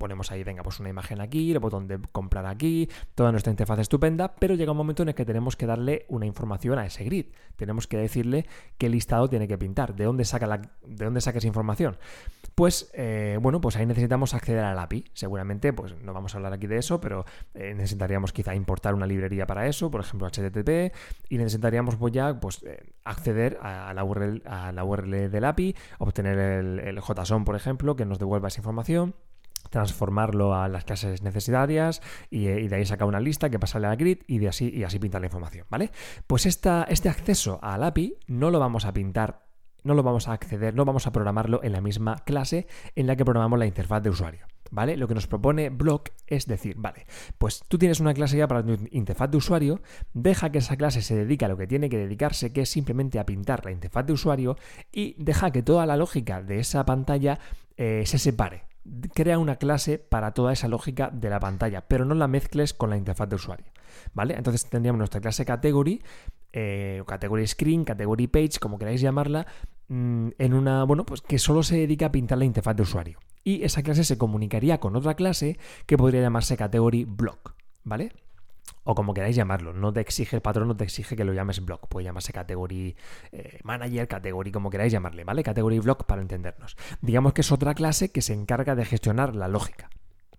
ponemos 0.00 0.32
ahí, 0.32 0.42
venga, 0.42 0.62
pues 0.64 0.80
una 0.80 0.88
imagen 0.88 1.20
aquí, 1.20 1.52
el 1.52 1.58
botón 1.60 1.86
de 1.86 2.00
comprar 2.10 2.46
aquí, 2.46 2.88
toda 3.14 3.30
nuestra 3.30 3.50
interfaz 3.50 3.78
estupenda, 3.78 4.34
pero 4.34 4.54
llega 4.54 4.72
un 4.72 4.78
momento 4.78 5.02
en 5.02 5.10
el 5.10 5.14
que 5.14 5.26
tenemos 5.26 5.56
que 5.56 5.66
darle 5.66 6.06
una 6.08 6.26
información 6.26 6.78
a 6.78 6.86
ese 6.86 7.04
grid. 7.04 7.26
Tenemos 7.56 7.86
que 7.86 7.98
decirle 7.98 8.46
qué 8.78 8.88
listado 8.88 9.28
tiene 9.28 9.46
que 9.46 9.58
pintar, 9.58 9.94
de 9.94 10.04
dónde 10.04 10.24
saca, 10.24 10.72
de 10.82 11.04
dónde 11.04 11.20
saca 11.20 11.38
esa 11.38 11.46
información. 11.46 11.98
Pues 12.54 12.90
eh, 12.94 13.38
bueno, 13.42 13.60
pues 13.60 13.76
ahí 13.76 13.84
necesitamos 13.84 14.32
acceder 14.32 14.64
al 14.64 14.78
API. 14.78 15.04
Seguramente, 15.12 15.72
pues 15.74 15.94
no 16.02 16.14
vamos 16.14 16.34
a 16.34 16.38
hablar 16.38 16.54
aquí 16.54 16.66
de 16.66 16.78
eso, 16.78 16.98
pero 16.98 17.26
eh, 17.54 17.74
necesitaríamos 17.74 18.32
quizá 18.32 18.54
importar 18.54 18.94
una 18.94 19.06
librería 19.06 19.46
para 19.46 19.66
eso, 19.66 19.90
por 19.90 20.00
ejemplo 20.00 20.28
HTTP, 20.28 20.94
y 21.28 21.36
necesitaríamos 21.36 21.96
pues 21.96 22.12
ya 22.14 22.40
pues, 22.40 22.62
eh, 22.62 22.94
acceder 23.04 23.58
a 23.60 23.92
la, 23.92 24.02
URL, 24.02 24.42
a 24.46 24.72
la 24.72 24.82
URL 24.82 25.30
del 25.30 25.44
API, 25.44 25.76
obtener 25.98 26.38
el 26.38 27.00
JSON, 27.00 27.44
por 27.44 27.54
ejemplo, 27.54 27.96
que 27.96 28.06
nos 28.06 28.18
devuelva 28.18 28.48
esa 28.48 28.60
información 28.60 29.14
transformarlo 29.68 30.54
a 30.54 30.68
las 30.68 30.84
clases 30.84 31.22
necesarias 31.22 32.02
y, 32.30 32.46
de 32.46 32.74
ahí 32.74 32.86
sacar 32.86 33.06
una 33.06 33.20
lista 33.20 33.50
que 33.50 33.58
pasarle 33.58 33.88
al 33.88 33.96
grid 33.96 34.18
y 34.26 34.38
de 34.38 34.48
así 34.48 34.70
y 34.74 34.84
así 34.84 34.98
pintar 34.98 35.20
la 35.20 35.26
información, 35.26 35.66
¿vale? 35.70 35.90
Pues 36.26 36.46
este 36.46 36.68
acceso 37.08 37.58
al 37.62 37.84
API 37.84 38.16
no 38.26 38.50
lo 38.50 38.58
vamos 38.58 38.84
a 38.84 38.92
pintar, 38.92 39.46
no 39.82 39.94
lo 39.94 40.02
vamos 40.02 40.28
a 40.28 40.32
acceder, 40.32 40.74
no 40.74 40.84
vamos 40.84 41.06
a 41.06 41.12
programarlo 41.12 41.62
en 41.62 41.72
la 41.72 41.80
misma 41.80 42.16
clase 42.24 42.66
en 42.96 43.06
la 43.06 43.16
que 43.16 43.24
programamos 43.24 43.58
la 43.58 43.66
interfaz 43.66 44.02
de 44.02 44.10
usuario. 44.10 44.46
¿Vale? 44.72 44.96
Lo 44.96 45.08
que 45.08 45.14
nos 45.14 45.26
propone 45.26 45.68
Block 45.68 46.10
es 46.28 46.46
decir, 46.46 46.76
vale, 46.78 47.04
pues 47.38 47.64
tú 47.66 47.76
tienes 47.76 47.98
una 47.98 48.14
clase 48.14 48.36
ya 48.36 48.46
para 48.46 48.64
tu 48.64 48.78
interfaz 48.92 49.28
de 49.28 49.36
usuario, 49.36 49.80
deja 50.14 50.52
que 50.52 50.58
esa 50.58 50.76
clase 50.76 51.02
se 51.02 51.16
dedique 51.16 51.44
a 51.44 51.48
lo 51.48 51.56
que 51.56 51.66
tiene 51.66 51.88
que 51.88 51.98
dedicarse, 51.98 52.52
que 52.52 52.60
es 52.60 52.68
simplemente 52.68 53.18
a 53.18 53.26
pintar 53.26 53.64
la 53.64 53.72
interfaz 53.72 54.06
de 54.06 54.12
usuario, 54.12 54.56
y 54.92 55.16
deja 55.18 55.50
que 55.50 55.64
toda 55.64 55.86
la 55.86 55.96
lógica 55.96 56.40
de 56.40 56.60
esa 56.60 56.86
pantalla 56.86 57.40
eh, 57.76 58.04
se 58.06 58.18
separe 58.18 58.69
crea 59.14 59.38
una 59.38 59.56
clase 59.56 59.98
para 59.98 60.32
toda 60.32 60.52
esa 60.52 60.68
lógica 60.68 61.10
de 61.12 61.30
la 61.30 61.40
pantalla, 61.40 61.82
pero 61.86 62.04
no 62.04 62.14
la 62.14 62.28
mezcles 62.28 62.74
con 62.74 62.90
la 62.90 62.96
interfaz 62.96 63.28
de 63.28 63.36
usuario. 63.36 63.66
¿Vale? 64.14 64.34
Entonces 64.34 64.66
tendríamos 64.66 64.98
nuestra 64.98 65.20
clase 65.20 65.44
category, 65.44 66.02
eh, 66.52 67.02
category 67.06 67.46
screen, 67.46 67.84
category 67.84 68.26
page, 68.26 68.58
como 68.60 68.78
queráis 68.78 69.00
llamarla, 69.00 69.46
mm, 69.88 70.28
en 70.38 70.54
una, 70.54 70.84
bueno, 70.84 71.04
pues 71.04 71.20
que 71.20 71.38
solo 71.38 71.62
se 71.62 71.76
dedica 71.76 72.06
a 72.06 72.12
pintar 72.12 72.38
la 72.38 72.44
interfaz 72.44 72.76
de 72.76 72.82
usuario. 72.82 73.18
Y 73.44 73.62
esa 73.64 73.82
clase 73.82 74.04
se 74.04 74.18
comunicaría 74.18 74.78
con 74.78 74.96
otra 74.96 75.14
clase 75.14 75.58
que 75.86 75.96
podría 75.96 76.20
llamarse 76.20 76.56
category 76.56 77.04
block. 77.04 77.54
¿Vale? 77.82 78.12
O 78.84 78.94
como 78.94 79.14
queráis 79.14 79.36
llamarlo. 79.36 79.72
No 79.72 79.92
te 79.92 80.00
exige, 80.00 80.36
el 80.36 80.42
patrón 80.42 80.68
no 80.68 80.76
te 80.76 80.84
exige 80.84 81.16
que 81.16 81.24
lo 81.24 81.32
llames 81.32 81.64
block. 81.64 81.88
Puede 81.88 82.04
llamarse 82.04 82.32
category 82.32 82.96
eh, 83.32 83.58
manager, 83.62 84.08
category, 84.08 84.52
como 84.52 84.70
queráis 84.70 84.92
llamarle, 84.92 85.24
¿vale? 85.24 85.42
Category 85.42 85.78
block 85.78 86.04
para 86.04 86.22
entendernos. 86.22 86.76
Digamos 87.00 87.32
que 87.32 87.42
es 87.42 87.52
otra 87.52 87.74
clase 87.74 88.10
que 88.10 88.22
se 88.22 88.32
encarga 88.32 88.74
de 88.74 88.84
gestionar 88.84 89.36
la 89.36 89.48
lógica. 89.48 89.90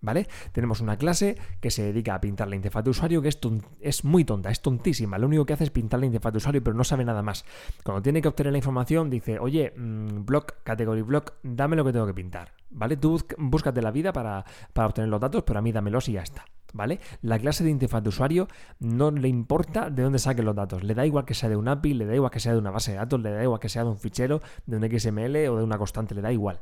¿Vale? 0.04 0.26
Tenemos 0.50 0.80
una 0.80 0.96
clase 0.96 1.38
que 1.60 1.70
se 1.70 1.84
dedica 1.84 2.16
a 2.16 2.20
pintar 2.20 2.48
la 2.48 2.56
interfaz 2.56 2.82
de 2.82 2.90
usuario 2.90 3.22
que 3.22 3.28
es, 3.28 3.38
es, 3.80 4.04
muy 4.04 4.24
tonta, 4.24 4.50
es 4.50 4.60
tontísima. 4.60 5.16
Lo 5.16 5.28
único 5.28 5.46
que 5.46 5.52
hace 5.52 5.62
es 5.62 5.70
pintar 5.70 6.00
la 6.00 6.06
interfaz 6.06 6.32
de 6.32 6.38
usuario, 6.38 6.60
pero 6.60 6.74
no 6.74 6.82
sabe 6.82 7.04
nada 7.04 7.22
más. 7.22 7.44
Cuando 7.84 8.02
tiene 8.02 8.20
que 8.20 8.26
obtener 8.26 8.50
la 8.50 8.58
información, 8.58 9.10
dice, 9.10 9.38
oye, 9.38 9.72
mm, 9.76 10.24
block, 10.24 10.54
category 10.64 11.02
block, 11.02 11.34
dame 11.44 11.76
lo 11.76 11.84
que 11.84 11.92
tengo 11.92 12.06
que 12.06 12.14
pintar. 12.14 12.52
¿Vale? 12.70 12.96
Tú 12.96 13.24
búscate 13.38 13.80
la 13.80 13.92
vida 13.92 14.12
para, 14.12 14.44
para 14.72 14.88
obtener 14.88 15.08
los 15.08 15.20
datos, 15.20 15.44
pero 15.44 15.60
a 15.60 15.62
mí 15.62 15.70
dámelos 15.70 16.08
y 16.08 16.14
ya 16.14 16.22
está. 16.22 16.46
¿Vale? 16.72 17.00
La 17.20 17.38
clase 17.38 17.64
de 17.64 17.70
interfaz 17.70 18.02
de 18.02 18.08
usuario 18.08 18.48
no 18.80 19.10
le 19.10 19.28
importa 19.28 19.90
de 19.90 20.02
dónde 20.02 20.18
saque 20.18 20.42
los 20.42 20.54
datos. 20.54 20.82
Le 20.82 20.94
da 20.94 21.06
igual 21.06 21.24
que 21.24 21.34
sea 21.34 21.48
de 21.48 21.56
un 21.56 21.68
API, 21.68 21.94
le 21.94 22.06
da 22.06 22.14
igual 22.14 22.30
que 22.30 22.40
sea 22.40 22.52
de 22.52 22.58
una 22.58 22.70
base 22.70 22.92
de 22.92 22.98
datos, 22.98 23.20
le 23.20 23.30
da 23.30 23.42
igual 23.42 23.60
que 23.60 23.68
sea 23.68 23.84
de 23.84 23.90
un 23.90 23.98
fichero, 23.98 24.42
de 24.66 24.76
un 24.76 25.00
XML 25.00 25.36
o 25.48 25.56
de 25.56 25.64
una 25.64 25.78
constante, 25.78 26.14
le 26.14 26.22
da 26.22 26.32
igual. 26.32 26.60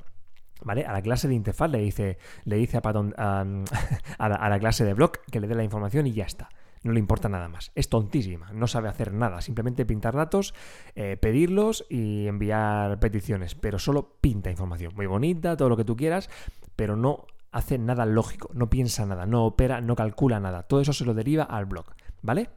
¿Vale? 0.63 0.85
A 0.85 0.93
la 0.93 1.01
clase 1.01 1.27
de 1.27 1.35
interfaz 1.35 1.71
le 1.71 1.79
dice, 1.79 2.19
le 2.45 2.57
dice 2.57 2.77
a, 2.77 2.81
a, 4.19 4.49
la, 4.49 4.59
clase 4.59 4.85
de 4.85 4.93
block 4.93 5.21
que 5.31 5.41
le 5.41 5.49
dé 5.49 5.55
la 5.55 5.65
información 5.65 6.07
y 6.07 6.13
ya 6.13 6.25
está. 6.25 6.51
no 6.83 6.93
le 6.93 6.99
importa 6.99 7.31
nada 7.31 7.49
más. 7.49 7.73
Es 7.75 7.89
tontísima, 7.89 8.53
no 8.53 8.67
sabe 8.67 8.91
hacer 8.91 9.15
nada, 9.15 9.41
simplemente 9.41 9.87
pintar 9.87 10.15
datos, 10.15 10.55
eh, 10.97 11.17
pedirlos 11.17 11.87
y 11.89 12.27
enviar 12.27 13.01
peticiones, 13.01 13.55
pero 13.55 13.79
solo 13.79 14.19
pinta 14.21 14.51
información. 14.51 14.93
Muy 14.95 15.07
bonita, 15.07 15.57
todo 15.57 15.71
lo 15.71 15.79
que 15.79 15.85
tú 15.85 15.97
quieras, 15.97 16.29
pero 16.77 16.95
no 16.95 17.25
hace 17.53 17.79
nada 17.79 18.07
lógico, 18.07 18.51
no 18.55 18.71
piensa 18.71 19.07
nada, 19.07 19.27
no 19.27 19.45
opera, 19.45 19.81
no 19.81 19.97
calcula 19.97 20.41
nada. 20.41 20.63
Todo 20.65 20.81
eso 20.81 20.93
se 20.93 21.05
lo 21.05 21.15
deriva 21.15 21.45
al 21.45 21.67
blog. 21.67 21.87
¿Vale? 22.23 22.51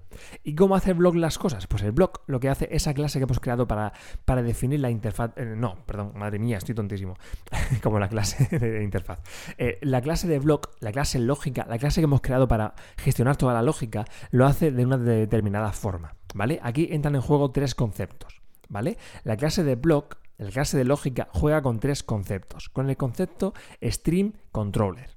¿Y 0.44 0.56
cómo 0.56 0.76
hace 0.76 0.92
el 0.92 0.98
blog 0.98 1.16
las 1.16 1.38
cosas? 1.38 1.68
Pues 1.68 1.84
el 1.84 1.94
blog 1.94 2.12
lo 2.28 2.42
que 2.42 2.50
hace, 2.50 2.68
esa 2.72 2.94
clase 2.94 3.20
que 3.20 3.24
hemos 3.24 3.40
creado 3.40 3.66
para, 3.66 3.94
para 4.26 4.44
definir 4.44 4.82
la 4.82 4.90
interfaz. 4.90 5.32
Eh, 5.38 5.54
no, 5.56 5.78
perdón, 5.86 6.12
madre 6.16 6.38
mía, 6.38 6.58
estoy 6.58 6.76
tontísimo. 6.76 7.16
Como 7.82 7.98
la 7.98 8.10
clase 8.10 8.58
de 8.60 8.84
interfaz. 8.84 9.20
Eh, 9.58 9.80
la 9.82 10.02
clase 10.02 10.28
de 10.28 10.40
blog, 10.40 10.70
la 10.82 10.92
clase 10.92 11.18
lógica, 11.18 11.66
la 11.70 11.78
clase 11.78 12.02
que 12.02 12.06
hemos 12.06 12.20
creado 12.20 12.48
para 12.48 12.74
gestionar 12.98 13.38
toda 13.38 13.54
la 13.54 13.62
lógica, 13.62 14.04
lo 14.32 14.46
hace 14.46 14.72
de 14.72 14.86
una 14.86 14.98
determinada 14.98 15.72
forma. 15.72 16.16
¿Vale? 16.36 16.60
Aquí 16.62 16.90
entran 16.92 17.16
en 17.16 17.22
juego 17.22 17.52
tres 17.52 17.74
conceptos. 17.74 18.42
¿Vale? 18.68 18.98
La 19.24 19.38
clase 19.38 19.64
de 19.64 19.76
blog 19.76 20.16
la 20.44 20.52
clase 20.52 20.78
de 20.78 20.86
lógica 20.86 21.30
juega 21.32 21.62
con 21.62 21.80
tres 21.80 22.04
conceptos. 22.04 22.70
Con 22.70 22.90
el 22.90 22.98
concepto 22.98 23.54
Stream 23.82 24.34
Controller, 24.52 25.10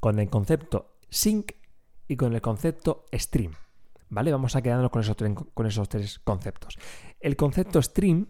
con 0.00 0.18
el 0.18 0.28
concepto 0.28 0.98
Sync 1.08 1.52
y 2.08 2.16
con 2.16 2.34
el 2.34 2.40
concepto 2.40 3.06
Stream. 3.12 3.52
¿Vale? 4.08 4.30
Vamos 4.30 4.54
a 4.54 4.62
quedarnos 4.62 4.90
con 4.90 5.02
esos, 5.02 5.16
con 5.54 5.66
esos 5.66 5.88
tres 5.88 6.18
conceptos. 6.20 6.78
El 7.20 7.36
concepto 7.36 7.82
Stream 7.82 8.28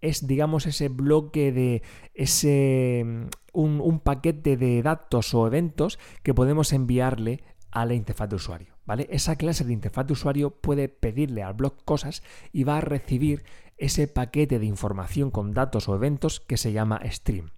es, 0.00 0.26
digamos, 0.26 0.66
ese 0.66 0.88
bloque 0.88 1.50
de 1.50 1.82
ese 2.12 3.04
un, 3.52 3.80
un, 3.80 4.00
paquete 4.00 4.56
de 4.56 4.82
datos 4.82 5.32
o 5.34 5.46
eventos 5.46 5.98
que 6.22 6.34
podemos 6.34 6.72
enviarle 6.72 7.42
a 7.70 7.86
la 7.86 7.94
interfaz 7.94 8.28
de 8.28 8.36
usuario. 8.36 8.74
¿Vale? 8.86 9.08
Esa 9.10 9.36
clase 9.36 9.64
de 9.64 9.72
interfaz 9.72 10.06
de 10.06 10.12
usuario 10.12 10.50
puede 10.50 10.88
pedirle 10.88 11.42
al 11.42 11.54
blog 11.54 11.84
cosas 11.84 12.22
y 12.52 12.64
va 12.64 12.78
a 12.78 12.82
recibir 12.82 13.44
ese 13.76 14.08
paquete 14.08 14.58
de 14.58 14.66
información 14.66 15.30
con 15.30 15.52
datos 15.52 15.88
o 15.88 15.94
eventos 15.94 16.40
que 16.40 16.56
se 16.56 16.72
llama 16.72 17.00
stream. 17.04 17.50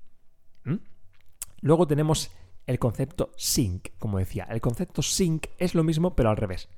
¿Mm? 0.64 0.76
Luego 1.60 1.86
tenemos 1.86 2.30
el 2.66 2.78
concepto 2.78 3.30
sync, 3.36 3.90
como 3.98 4.18
decía. 4.18 4.44
El 4.50 4.60
concepto 4.60 5.02
sync 5.02 5.46
es 5.58 5.74
lo 5.74 5.84
mismo, 5.84 6.16
pero 6.16 6.30
al 6.30 6.36
revés. 6.36 6.68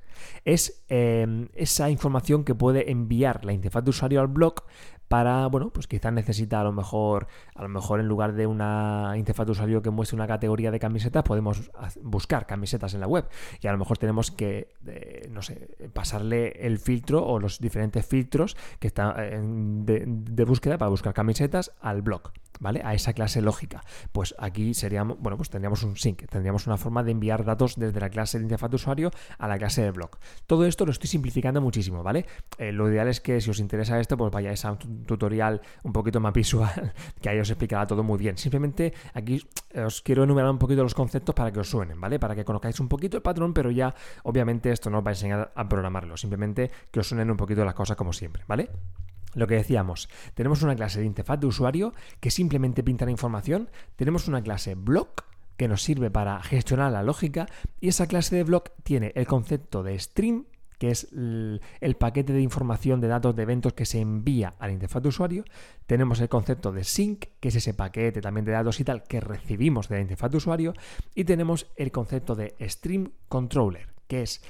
Es 0.45 0.83
em, 0.87 1.49
esa 1.53 1.89
información 1.89 2.43
que 2.43 2.55
puede 2.55 2.91
enviar 2.91 3.43
la 3.45 3.53
interfaz 3.53 3.83
de 3.83 3.89
usuario 3.89 4.21
al 4.21 4.27
blog 4.27 4.63
para, 5.09 5.47
bueno, 5.47 5.71
pues 5.71 5.87
quizás 5.87 6.13
necesita 6.13 6.61
a 6.61 6.63
lo 6.63 6.71
mejor, 6.71 7.27
a 7.55 7.63
lo 7.63 7.67
mejor 7.67 7.99
en 7.99 8.07
lugar 8.07 8.33
de 8.33 8.47
una 8.47 9.13
interfaz 9.17 9.47
de 9.47 9.51
usuario 9.53 9.81
que 9.81 9.89
muestre 9.89 10.15
una 10.15 10.27
categoría 10.27 10.69
de 10.69 10.79
camisetas, 10.79 11.23
podemos 11.23 11.71
buscar 12.01 12.45
camisetas 12.45 12.93
en 12.93 13.01
la 13.01 13.07
web. 13.07 13.27
Y 13.59 13.67
a 13.67 13.71
lo 13.71 13.79
mejor 13.79 13.97
tenemos 13.97 14.29
que, 14.31 14.75
eh, 14.85 15.27
no 15.31 15.41
sé, 15.41 15.75
pasarle 15.93 16.51
el 16.65 16.77
filtro 16.77 17.25
o 17.25 17.39
los 17.39 17.59
diferentes 17.59 18.05
filtros 18.05 18.55
que 18.79 18.87
están 18.87 19.85
de, 19.85 20.03
de 20.05 20.45
búsqueda 20.45 20.77
para 20.77 20.89
buscar 20.89 21.13
camisetas 21.13 21.71
al 21.81 22.03
blog. 22.03 22.31
¿Vale? 22.59 22.81
A 22.83 22.93
esa 22.93 23.13
clase 23.13 23.41
lógica. 23.41 23.83
Pues 24.11 24.35
aquí 24.37 24.73
seríamos, 24.73 25.17
bueno, 25.19 25.37
pues 25.37 25.49
tendríamos 25.49 25.83
un 25.83 25.97
sync, 25.97 26.27
tendríamos 26.29 26.67
una 26.67 26.77
forma 26.77 27.03
de 27.03 27.11
enviar 27.11 27.43
datos 27.45 27.75
desde 27.77 27.99
la 27.99 28.09
clase 28.09 28.37
de 28.37 28.43
interfaz 28.43 28.69
de 28.69 28.75
usuario 28.75 29.11
a 29.37 29.47
la 29.47 29.57
clase 29.57 29.81
de 29.81 29.91
blog. 29.91 30.11
Todo 30.45 30.65
esto 30.65 30.85
lo 30.85 30.91
estoy 30.91 31.09
simplificando 31.09 31.61
muchísimo, 31.61 32.03
¿vale? 32.03 32.25
Eh, 32.57 32.71
lo 32.71 32.89
ideal 32.89 33.07
es 33.07 33.21
que 33.21 33.41
si 33.41 33.49
os 33.49 33.59
interesa 33.59 33.99
esto, 33.99 34.17
pues 34.17 34.31
vayáis 34.31 34.63
a 34.65 34.71
un 34.71 35.05
tutorial 35.05 35.61
un 35.83 35.93
poquito 35.93 36.19
más 36.19 36.33
visual, 36.39 36.93
que 37.21 37.29
ahí 37.29 37.39
os 37.39 37.49
explicará 37.49 37.87
todo 37.87 38.03
muy 38.03 38.17
bien. 38.17 38.37
Simplemente 38.37 38.93
aquí 39.13 39.43
os 39.75 40.01
quiero 40.01 40.23
enumerar 40.23 40.51
un 40.51 40.59
poquito 40.59 40.83
los 40.83 40.93
conceptos 40.93 41.35
para 41.35 41.51
que 41.51 41.59
os 41.59 41.69
suenen, 41.69 41.99
¿vale? 41.99 42.19
Para 42.19 42.35
que 42.35 42.45
conozcáis 42.45 42.79
un 42.79 42.87
poquito 42.87 43.17
el 43.17 43.23
patrón, 43.23 43.53
pero 43.53 43.71
ya 43.71 43.93
obviamente 44.23 44.71
esto 44.71 44.89
no 44.89 44.99
os 44.99 45.05
va 45.05 45.09
a 45.09 45.13
enseñar 45.13 45.51
a 45.55 45.69
programarlo, 45.69 46.17
simplemente 46.17 46.71
que 46.91 46.99
os 46.99 47.07
suenen 47.07 47.29
un 47.31 47.37
poquito 47.37 47.63
las 47.65 47.73
cosas 47.73 47.95
como 47.95 48.13
siempre, 48.13 48.43
¿vale? 48.47 48.69
Lo 49.33 49.47
que 49.47 49.55
decíamos, 49.55 50.09
tenemos 50.33 50.63
una 50.63 50.75
clase 50.75 50.99
de 50.99 51.05
interfaz 51.05 51.39
de 51.39 51.47
usuario 51.47 51.93
que 52.19 52.31
simplemente 52.31 52.83
pinta 52.83 53.05
la 53.05 53.11
información, 53.11 53.69
tenemos 53.95 54.27
una 54.27 54.41
clase 54.41 54.75
block 54.75 55.25
que 55.57 55.67
nos 55.67 55.83
sirve 55.83 56.09
para 56.09 56.41
gestionar 56.41 56.91
la 56.91 57.03
lógica 57.03 57.47
y 57.79 57.89
esa 57.89 58.07
clase 58.07 58.35
de 58.35 58.43
block 58.43 58.71
tiene 58.83 59.11
el 59.15 59.27
concepto 59.27 59.83
de 59.83 59.99
stream 59.99 60.45
que 60.79 60.91
es 60.91 61.09
el, 61.11 61.95
paquete 61.99 62.31
de 62.31 62.41
información 62.41 63.01
de 63.01 63.09
datos 63.09 63.35
de 63.35 63.43
eventos 63.43 63.73
que 63.73 63.85
se 63.85 63.99
envía 63.99 64.53
a 64.59 64.65
la 64.65 64.73
interfaz 64.73 65.03
de 65.03 65.09
usuario. 65.09 65.43
Tenemos 65.85 66.21
el 66.21 66.29
concepto 66.29 66.71
de 66.71 66.85
sync, 66.85 67.25
que 67.41 67.49
es 67.49 67.55
ese 67.55 67.73
paquete 67.73 68.21
también 68.21 68.45
de 68.45 68.53
datos 68.53 68.79
y 68.79 68.85
tal 68.85 69.03
que 69.03 69.19
recibimos 69.19 69.89
de 69.89 69.95
la 69.95 70.01
interfaz 70.01 70.31
de 70.31 70.37
usuario. 70.37 70.73
Y 71.13 71.25
tenemos 71.25 71.67
el 71.75 71.91
concepto 71.91 72.33
de 72.33 72.55
stream 72.61 73.11
controller, 73.27 73.89
que 74.07 74.21
es 74.21 74.41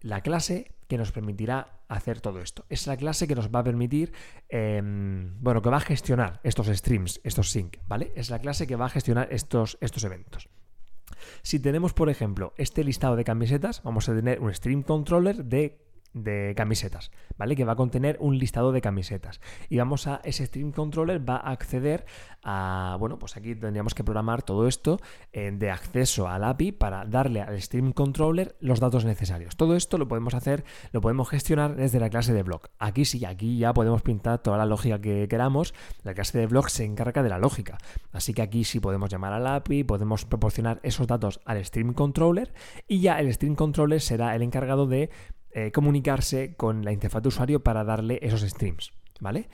la 0.00 0.22
clase 0.22 0.72
que 0.88 0.98
nos 0.98 1.12
permitirá 1.12 1.75
hacer 1.88 2.20
todo 2.20 2.40
esto. 2.40 2.64
Es 2.68 2.86
la 2.86 2.96
clase 2.96 3.26
que 3.26 3.34
nos 3.34 3.50
va 3.50 3.60
a 3.60 3.64
permitir, 3.64 4.12
em, 4.48 5.34
bueno, 5.40 5.62
que 5.62 5.70
va 5.70 5.78
a 5.78 5.80
gestionar 5.80 6.40
estos 6.42 6.66
streams, 6.66 7.20
estos 7.24 7.50
sync, 7.50 7.78
¿vale? 7.86 8.12
Es 8.16 8.30
la 8.30 8.38
clase 8.38 8.66
que 8.66 8.76
va 8.76 8.86
a 8.86 8.90
gestionar 8.90 9.28
estos, 9.30 9.78
estos 9.80 10.04
eventos. 10.04 10.48
Si 11.42 11.60
tenemos, 11.60 11.94
por 11.94 12.08
ejemplo, 12.08 12.52
este 12.56 12.84
listado 12.84 13.16
de 13.16 13.24
camisetas, 13.24 13.82
vamos 13.82 14.08
a 14.08 14.14
tener 14.14 14.40
un 14.40 14.52
stream 14.52 14.82
controller 14.82 15.44
de 15.44 15.85
de 16.16 16.54
camisetas, 16.56 17.10
¿vale? 17.36 17.54
Que 17.54 17.64
va 17.64 17.72
a 17.72 17.76
contener 17.76 18.16
un 18.20 18.38
listado 18.38 18.72
de 18.72 18.80
camisetas. 18.80 19.40
Y 19.68 19.76
vamos 19.76 20.06
a 20.06 20.20
ese 20.24 20.46
stream 20.46 20.72
controller 20.72 21.28
va 21.28 21.36
a 21.36 21.50
acceder 21.50 22.06
a, 22.42 22.96
bueno, 22.98 23.18
pues 23.18 23.36
aquí 23.36 23.54
tendríamos 23.54 23.94
que 23.94 24.02
programar 24.02 24.42
todo 24.42 24.66
esto 24.66 24.98
eh, 25.32 25.52
de 25.52 25.70
acceso 25.70 26.28
al 26.28 26.44
API 26.44 26.72
para 26.72 27.04
darle 27.04 27.42
al 27.42 27.60
stream 27.60 27.92
controller 27.92 28.56
los 28.60 28.80
datos 28.80 29.04
necesarios. 29.04 29.56
Todo 29.56 29.76
esto 29.76 29.98
lo 29.98 30.08
podemos 30.08 30.34
hacer, 30.34 30.64
lo 30.92 31.00
podemos 31.00 31.28
gestionar 31.28 31.76
desde 31.76 32.00
la 32.00 32.08
clase 32.08 32.32
de 32.32 32.42
blog. 32.42 32.62
Aquí 32.78 33.04
sí, 33.04 33.24
aquí 33.24 33.58
ya 33.58 33.74
podemos 33.74 34.02
pintar 34.02 34.38
toda 34.38 34.56
la 34.56 34.64
lógica 34.64 35.00
que 35.00 35.28
queramos. 35.28 35.74
La 36.02 36.14
clase 36.14 36.38
de 36.38 36.46
blog 36.46 36.70
se 36.70 36.84
encarga 36.84 37.22
de 37.22 37.28
la 37.28 37.38
lógica. 37.38 37.78
Así 38.12 38.32
que 38.32 38.42
aquí 38.42 38.64
sí 38.64 38.80
podemos 38.80 39.10
llamar 39.10 39.34
al 39.34 39.46
API, 39.46 39.84
podemos 39.84 40.24
proporcionar 40.24 40.80
esos 40.82 41.06
datos 41.06 41.40
al 41.44 41.62
stream 41.62 41.92
controller 41.92 42.54
y 42.88 43.00
ya 43.00 43.20
el 43.20 43.32
stream 43.34 43.54
controller 43.54 44.00
será 44.00 44.34
el 44.34 44.42
encargado 44.42 44.86
de 44.86 45.10
eh, 45.58 45.72
comunicarse 45.72 46.54
con 46.54 46.84
la 46.84 46.92
interfaz 46.92 47.22
de 47.22 47.28
usuario 47.28 47.64
para 47.64 47.82
darle 47.82 48.18
esos 48.20 48.42
streams, 48.42 48.92
¿vale? 49.20 49.48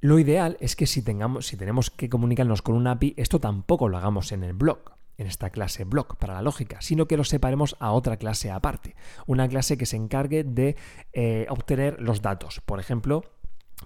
Lo 0.00 0.18
ideal 0.18 0.56
es 0.58 0.74
que 0.74 0.86
si, 0.86 1.02
tenemos 1.02 1.90
que 1.90 2.08
comunicarnos 2.08 2.62
con 2.62 2.76
un 2.76 2.86
API, 2.86 3.12
esto 3.18 3.38
tampoco 3.38 3.90
lo 3.90 3.98
hagamos 3.98 4.32
en 4.32 4.42
el 4.42 4.54
blog, 4.54 4.78
en 5.18 5.26
esta 5.26 5.50
clase 5.50 5.84
blog 5.84 6.16
para 6.16 6.32
la 6.32 6.40
lógica, 6.40 6.80
sino 6.80 7.08
que 7.08 7.18
lo 7.18 7.24
separemos 7.24 7.76
a 7.78 7.92
otra 7.92 8.16
clase 8.16 8.50
aparte, 8.50 8.96
una 9.26 9.46
clase 9.48 9.76
que 9.76 9.84
se 9.84 9.98
encargue 9.98 10.44
de 10.44 10.76
eh, 11.12 11.44
obtener 11.50 12.00
los 12.00 12.22
datos. 12.22 12.62
Por 12.64 12.80
ejemplo, 12.80 13.22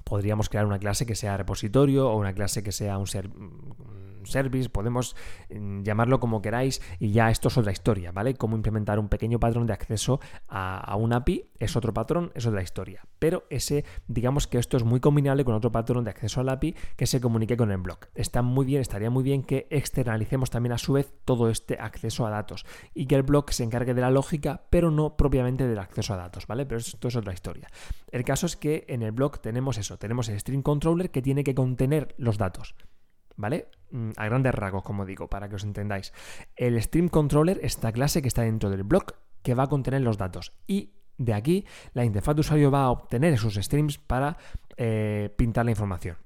podríamos 0.05 0.49
crear 0.49 0.67
una 0.67 0.79
clase 0.79 1.07
que 1.07 1.15
sea 1.15 1.37
repositorio 1.37 2.09
o 2.11 2.17
una 2.17 2.33
clase 2.33 2.63
que 2.63 2.73
sea 2.73 2.99
un, 2.99 3.07
ser, 3.07 3.31
service, 4.27 4.69
podemos 4.69 5.17
mm, 5.51 5.83
llamarlo 5.83 6.21
como 6.21 6.43
queráis 6.43 6.83
y 6.99 7.13
ya 7.13 7.31
esto 7.31 7.49
es 7.49 7.57
otra 7.57 7.73
historia, 7.73 8.13
¿vale? 8.13 8.35
Cómo 8.35 8.57
implementar 8.57 8.99
un 8.99 9.09
pequeño 9.09 9.41
patrón 9.41 9.67
de 9.67 9.73
acceso 9.73 10.21
a, 10.49 10.95
un 10.97 11.13
API 11.13 11.51
es 11.59 11.77
otro 11.77 11.93
patrón, 11.95 12.33
es 12.35 12.47
otra 12.47 12.63
historia. 12.63 13.03
Pero 13.19 13.45
ese, 13.51 13.85
digamos 14.09 14.47
que 14.47 14.59
esto 14.59 14.77
es 14.77 14.85
muy 14.85 15.01
combinable 15.01 15.45
con 15.45 15.55
otro 15.55 15.73
patrón 15.73 16.05
de 16.05 16.11
acceso 16.11 16.41
al 16.41 16.49
API 16.49 16.75
que 16.97 17.07
se 17.07 17.21
comunique 17.21 17.57
con 17.57 17.71
el 17.71 17.79
blog. 17.79 17.99
Está 18.15 18.43
muy 18.43 18.67
bien, 18.67 18.81
estaría 18.81 19.11
muy 19.11 19.23
bien 19.23 19.43
que 19.43 19.67
externalicemos 19.71 20.51
también 20.51 20.73
a 20.73 20.79
su 20.79 20.95
vez 20.95 21.13
todo 21.25 21.51
este 21.51 21.79
acceso 21.81 22.27
a 22.27 22.31
datos 22.31 22.67
y 22.95 23.07
que 23.07 23.15
el 23.15 23.23
blog 23.23 23.53
se 23.53 23.65
encargue 23.65 23.95
de 23.95 24.01
la 24.01 24.11
lógica, 24.11 24.63
pero 24.71 24.91
no 24.91 25.17
propiamente 25.17 25.67
del 25.67 25.79
acceso 25.79 26.15
a 26.15 26.17
datos, 26.17 26.47
¿vale? 26.47 26.67
Pero 26.67 26.79
esto 26.79 27.09
es 27.09 27.17
otra 27.17 27.33
historia. 27.33 27.69
El 28.11 28.25
caso 28.25 28.47
es 28.47 28.57
que 28.57 28.85
en 28.89 29.03
el 29.03 29.13
blog 29.13 29.41
tenemos 29.41 29.79
tenemos 29.99 30.29
el 30.29 30.39
string 30.39 30.63
controller 30.63 31.11
que 31.11 31.23
tiene 31.23 31.45
que 31.45 31.55
contener 31.55 32.15
los 32.19 32.39
datos. 32.39 32.75
¿vale? 33.37 33.69
Mm, 33.91 34.11
a 34.17 34.25
grandes 34.27 34.55
rasgos, 34.55 34.83
como 34.83 35.07
digo, 35.07 35.29
para 35.29 35.49
que 35.49 35.57
os 35.57 35.65
entendáis. 35.65 36.13
El 36.57 36.81
Stream 36.83 37.09
Controller, 37.09 37.61
esta 37.63 37.93
clase 37.93 38.23
que 38.23 38.29
está 38.29 38.43
dentro 38.43 38.71
del 38.71 38.83
blog, 38.83 39.05
que 39.43 39.55
va 39.55 39.65
a 39.65 39.69
contener 39.69 40.03
los 40.03 40.19
datos. 40.19 40.53
Y 40.67 40.95
de 41.19 41.35
aquí, 41.35 41.65
la 41.95 42.05
interfaz 42.05 42.35
de 42.35 42.41
usuario 42.41 42.71
va 42.71 42.85
a 42.85 42.91
obtener 42.91 43.33
esos 43.33 43.55
streams 43.55 43.99
para 43.99 44.37
eh, 44.77 45.33
pintar 45.37 45.65
la 45.65 45.71
información. 45.71 46.17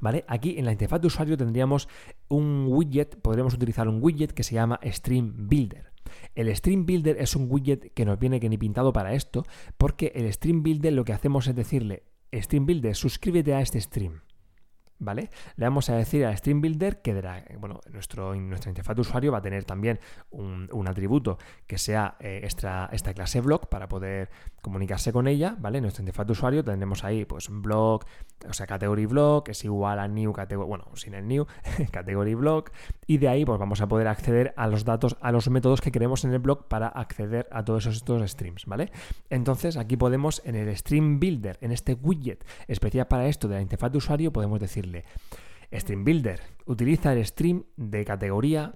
¿Vale? 0.00 0.24
Aquí 0.28 0.56
en 0.56 0.66
la 0.66 0.72
interfaz 0.72 1.00
de 1.00 1.08
usuario 1.08 1.36
tendríamos 1.36 1.88
un 2.28 2.66
widget, 2.68 3.20
podríamos 3.20 3.54
utilizar 3.54 3.88
un 3.88 4.00
widget 4.00 4.32
que 4.32 4.44
se 4.44 4.54
llama 4.54 4.78
Stream 4.84 5.48
Builder. 5.48 5.90
El 6.34 6.54
Stream 6.54 6.86
Builder 6.86 7.16
es 7.18 7.34
un 7.34 7.46
widget 7.50 7.92
que 7.92 8.04
nos 8.04 8.18
viene 8.18 8.38
que 8.38 8.48
ni 8.48 8.56
pintado 8.56 8.92
para 8.92 9.14
esto, 9.14 9.44
porque 9.78 10.12
el 10.14 10.32
Stream 10.32 10.62
Builder 10.62 10.92
lo 10.92 11.04
que 11.04 11.12
hacemos 11.12 11.48
es 11.48 11.56
decirle, 11.56 12.04
Stream 12.32 12.66
Builder, 12.66 12.94
suscríbete 12.94 13.54
a 13.54 13.60
este 13.60 13.80
stream. 13.80 14.20
¿Vale? 15.00 15.30
Le 15.56 15.66
vamos 15.66 15.90
a 15.90 15.96
decir 15.96 16.24
a 16.24 16.36
Stream 16.36 16.60
Builder 16.60 17.02
que 17.02 17.20
bueno, 17.58 17.80
nuestro, 17.90 18.34
nuestra 18.34 18.70
interfaz 18.70 18.94
de 18.94 19.00
usuario 19.00 19.32
va 19.32 19.38
a 19.38 19.42
tener 19.42 19.64
también 19.64 19.98
un, 20.30 20.68
atributo 20.86 21.38
que 21.66 21.78
sea 21.78 22.16
eh, 22.20 22.40
esta, 22.42 22.88
esta, 22.92 23.14
clase 23.14 23.40
block 23.40 23.66
para 23.66 23.88
poder 23.88 24.30
comunicarse 24.60 25.12
con 25.12 25.28
ella, 25.28 25.56
¿vale? 25.58 25.80
Nuestra 25.80 26.02
interfaz 26.02 26.26
de 26.26 26.32
usuario 26.32 26.64
tendremos 26.64 27.04
ahí 27.04 27.24
pues 27.24 27.48
block, 27.50 28.06
o 28.48 28.52
sea, 28.52 28.66
category 28.66 29.06
block 29.06 29.48
es 29.50 29.64
igual 29.64 29.98
a 29.98 30.08
new 30.08 30.32
category, 30.32 30.68
bueno, 30.68 30.84
sin 30.94 31.14
el 31.14 31.28
new, 31.28 31.46
category 31.92 32.34
block, 32.34 32.72
y 33.06 33.18
de 33.18 33.28
ahí 33.28 33.44
pues 33.44 33.58
vamos 33.58 33.80
a 33.80 33.88
poder 33.88 34.08
acceder 34.08 34.52
a 34.56 34.66
los 34.66 34.84
datos, 34.84 35.16
a 35.20 35.32
los 35.32 35.48
métodos 35.48 35.80
que 35.80 35.92
queremos 35.92 36.24
en 36.24 36.32
el 36.32 36.40
blog 36.40 36.66
para 36.66 36.88
acceder 36.88 37.48
a 37.52 37.64
todos 37.64 37.86
estos 37.86 38.30
streams, 38.30 38.66
¿vale? 38.66 38.90
Entonces 39.28 39.76
aquí 39.76 39.96
podemos 39.96 40.42
en 40.44 40.56
el 40.56 40.76
Stream 40.76 41.20
Builder, 41.20 41.58
en 41.60 41.72
este 41.72 41.94
widget 41.94 42.44
especial 42.66 43.06
para 43.06 43.28
esto 43.28 43.48
de 43.48 43.56
la 43.56 43.62
interfaz 43.62 43.92
de 43.92 43.98
usuario, 43.98 44.32
podemos 44.32 44.60
decirle 44.60 44.89
Stream 45.72 46.04
Builder, 46.04 46.40
utiliza 46.66 47.12
el 47.12 47.24
stream 47.24 47.64
de 47.76 48.04
categoría 48.04 48.74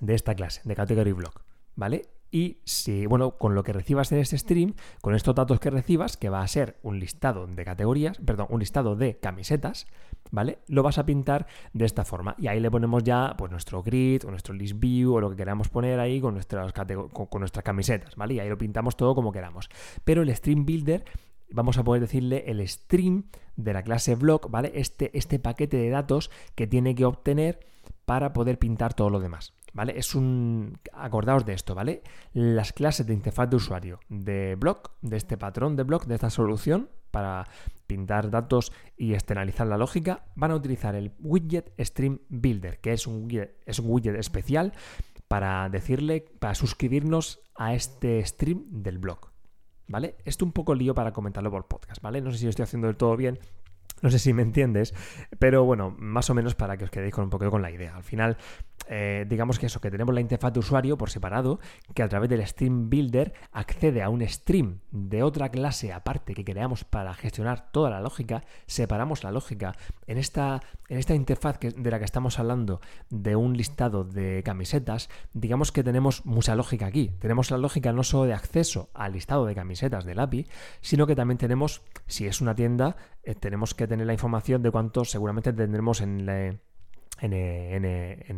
de 0.00 0.14
esta 0.14 0.34
clase, 0.34 0.60
de 0.64 0.74
category 0.74 1.12
block, 1.12 1.42
¿vale? 1.74 2.02
Y 2.30 2.58
si, 2.64 3.06
bueno, 3.06 3.38
con 3.38 3.54
lo 3.54 3.62
que 3.62 3.72
recibas 3.72 4.10
en 4.12 4.18
este 4.18 4.36
stream, 4.36 4.74
con 5.00 5.14
estos 5.14 5.34
datos 5.34 5.60
que 5.60 5.70
recibas, 5.70 6.16
que 6.16 6.28
va 6.28 6.42
a 6.42 6.48
ser 6.48 6.78
un 6.82 6.98
listado 6.98 7.46
de 7.46 7.64
categorías, 7.64 8.18
perdón, 8.18 8.48
un 8.50 8.60
listado 8.60 8.96
de 8.96 9.18
camisetas, 9.18 9.86
¿vale? 10.32 10.58
Lo 10.66 10.82
vas 10.82 10.98
a 10.98 11.06
pintar 11.06 11.46
de 11.72 11.84
esta 11.84 12.04
forma. 12.04 12.34
Y 12.36 12.48
ahí 12.48 12.58
le 12.60 12.70
ponemos 12.70 13.04
ya 13.04 13.34
pues 13.38 13.50
nuestro 13.52 13.82
grid 13.82 14.26
o 14.26 14.30
nuestro 14.30 14.54
list 14.54 14.78
view 14.78 15.14
o 15.14 15.20
lo 15.20 15.30
que 15.30 15.36
queramos 15.36 15.68
poner 15.68 16.00
ahí 16.00 16.20
con 16.20 16.34
nuestras, 16.34 16.72
con 16.72 17.38
nuestras 17.38 17.64
camisetas, 17.64 18.16
¿vale? 18.16 18.34
Y 18.34 18.40
ahí 18.40 18.48
lo 18.48 18.58
pintamos 18.58 18.96
todo 18.96 19.14
como 19.14 19.30
queramos. 19.30 19.68
Pero 20.04 20.22
el 20.22 20.34
stream 20.34 20.66
builder 20.66 21.04
vamos 21.50 21.78
a 21.78 21.84
poder 21.84 22.00
decirle 22.02 22.44
el 22.46 22.66
stream 22.66 23.24
de 23.56 23.72
la 23.72 23.82
clase 23.82 24.14
block, 24.14 24.50
¿vale? 24.50 24.72
Este, 24.74 25.16
este 25.16 25.38
paquete 25.38 25.76
de 25.76 25.90
datos 25.90 26.30
que 26.54 26.66
tiene 26.66 26.94
que 26.94 27.04
obtener 27.04 27.60
para 28.04 28.32
poder 28.32 28.58
pintar 28.58 28.94
todo 28.94 29.10
lo 29.10 29.20
demás. 29.20 29.54
¿vale? 29.76 29.98
Es 29.98 30.14
un... 30.14 30.78
Acordaos 30.92 31.44
de 31.44 31.52
esto, 31.52 31.74
¿vale? 31.74 32.02
Las 32.32 32.72
clases 32.72 33.06
de 33.06 33.12
interfaz 33.12 33.50
de 33.50 33.56
usuario 33.56 34.00
de 34.08 34.56
block, 34.56 34.92
de 35.02 35.18
este 35.18 35.36
patrón 35.36 35.76
de 35.76 35.82
block, 35.84 36.06
de 36.06 36.14
esta 36.14 36.30
solución 36.30 36.88
para 37.10 37.46
pintar 37.86 38.30
datos 38.30 38.72
y 38.96 39.12
externalizar 39.12 39.66
la 39.66 39.76
lógica, 39.76 40.24
van 40.34 40.50
a 40.50 40.56
utilizar 40.56 40.94
el 40.94 41.12
widget 41.20 41.72
Stream 41.78 42.20
Builder, 42.28 42.80
que 42.80 42.92
es 42.92 43.06
un 43.06 43.24
widget, 43.24 43.56
es 43.66 43.78
un 43.78 43.90
widget 43.90 44.16
especial 44.16 44.72
para 45.28 45.68
decirle, 45.68 46.24
para 46.38 46.54
suscribirnos 46.54 47.40
a 47.54 47.74
este 47.74 48.24
stream 48.24 48.64
del 48.82 48.98
blog. 48.98 49.30
¿Vale? 49.88 50.16
Esto 50.24 50.44
un 50.44 50.52
poco 50.52 50.74
lío 50.74 50.94
para 50.94 51.12
comentarlo 51.12 51.50
por 51.50 51.66
podcast, 51.66 52.02
¿vale? 52.02 52.20
No 52.20 52.32
sé 52.32 52.38
si 52.38 52.44
lo 52.44 52.50
estoy 52.50 52.64
haciendo 52.64 52.88
del 52.88 52.96
todo 52.96 53.16
bien, 53.16 53.38
no 54.02 54.10
sé 54.10 54.18
si 54.18 54.32
me 54.32 54.42
entiendes, 54.42 54.94
pero 55.38 55.64
bueno, 55.64 55.94
más 55.98 56.28
o 56.28 56.34
menos 56.34 56.54
para 56.54 56.76
que 56.76 56.84
os 56.84 56.90
quedéis 56.90 57.14
con 57.14 57.24
un 57.24 57.30
poco 57.30 57.50
con 57.50 57.62
la 57.62 57.70
idea. 57.70 57.96
Al 57.96 58.02
final, 58.02 58.36
eh, 58.88 59.26
digamos 59.28 59.58
que 59.58 59.66
eso, 59.66 59.80
que 59.80 59.90
tenemos 59.90 60.14
la 60.14 60.20
interfaz 60.20 60.52
de 60.52 60.60
usuario 60.60 60.96
por 60.96 61.10
separado, 61.10 61.58
que 61.94 62.02
a 62.02 62.08
través 62.08 62.30
del 62.30 62.46
Stream 62.46 62.88
Builder 62.88 63.32
accede 63.52 64.02
a 64.02 64.08
un 64.08 64.26
stream 64.26 64.80
de 64.90 65.22
otra 65.22 65.48
clase 65.48 65.92
aparte 65.92 66.34
que 66.34 66.44
creamos 66.44 66.84
para 66.84 67.12
gestionar 67.14 67.70
toda 67.72 67.90
la 67.90 68.00
lógica, 68.00 68.44
separamos 68.66 69.24
la 69.24 69.32
lógica. 69.32 69.74
En 70.06 70.18
esta, 70.18 70.62
en 70.88 70.98
esta 70.98 71.14
interfaz 71.14 71.58
de 71.60 71.90
la 71.90 71.98
que 71.98 72.04
estamos 72.04 72.38
hablando, 72.38 72.80
de 73.10 73.36
un 73.36 73.56
listado 73.56 74.04
de 74.04 74.42
camisetas, 74.44 75.08
digamos 75.32 75.72
que 75.72 75.82
tenemos 75.82 76.24
mucha 76.24 76.54
lógica 76.54 76.86
aquí. 76.86 77.10
Tenemos 77.18 77.50
la 77.50 77.58
lógica 77.58 77.92
no 77.92 78.02
solo 78.02 78.24
de 78.24 78.34
acceso 78.34 78.90
al 78.94 79.12
listado 79.12 79.46
de 79.46 79.54
camisetas 79.54 80.04
del 80.04 80.20
API, 80.20 80.46
sino 80.80 81.06
que 81.06 81.16
también 81.16 81.38
tenemos, 81.38 81.82
si 82.06 82.26
es 82.26 82.40
una 82.40 82.54
tienda, 82.54 82.96
eh, 83.22 83.34
tenemos 83.34 83.74
que 83.74 83.86
tener 83.86 84.06
la 84.06 84.12
información 84.12 84.62
de 84.62 84.70
cuántos 84.70 85.10
seguramente 85.10 85.52
tendremos 85.52 86.00
en, 86.00 86.26
en, 87.20 87.34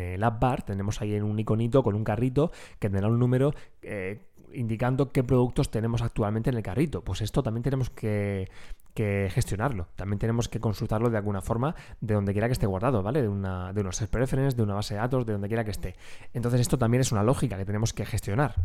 el 0.01 0.25
app 0.25 0.41
bar, 0.41 0.63
tenemos 0.63 1.01
ahí 1.01 1.19
un 1.21 1.39
iconito 1.39 1.83
con 1.83 1.95
un 1.95 2.05
carrito 2.05 2.51
que 2.79 2.89
tendrá 2.89 3.09
un 3.09 3.19
número 3.19 3.53
eh, 3.83 4.29
indicando 4.53 5.13
qué 5.13 5.25
productos 5.25 5.71
tenemos 5.71 6.03
actualmente 6.03 6.51
en 6.51 6.57
el 6.57 6.63
carrito. 6.63 7.03
Pues 7.03 7.21
esto 7.21 7.43
también 7.43 7.63
tenemos 7.63 7.91
que, 7.91 8.49
gestionarlo. 8.95 9.87
También 9.95 10.19
tenemos 10.19 10.49
que 10.49 10.59
consultarlo 10.59 11.09
de 11.09 11.17
alguna 11.17 11.41
forma 11.41 11.77
de 12.01 12.15
donde 12.15 12.33
quiera 12.33 12.49
que 12.49 12.53
esté 12.53 12.67
guardado, 12.67 13.03
¿vale? 13.03 13.23
De, 13.23 13.29
una, 13.29 13.73
de 13.73 13.81
unos 13.81 14.01
preferences, 14.11 14.57
de 14.57 14.63
una 14.65 14.75
base 14.75 14.95
de 14.95 15.01
datos, 15.01 15.25
de 15.25 15.33
donde 15.33 15.47
quiera 15.47 15.65
que 15.65 15.71
esté. 15.71 15.95
Entonces 16.33 16.61
esto 16.61 16.79
también 16.79 17.03
es 17.03 17.13
una 17.13 17.23
lógica 17.23 17.57
que 17.57 17.65
tenemos 17.65 17.93
que 17.93 18.05
gestionar. 18.05 18.57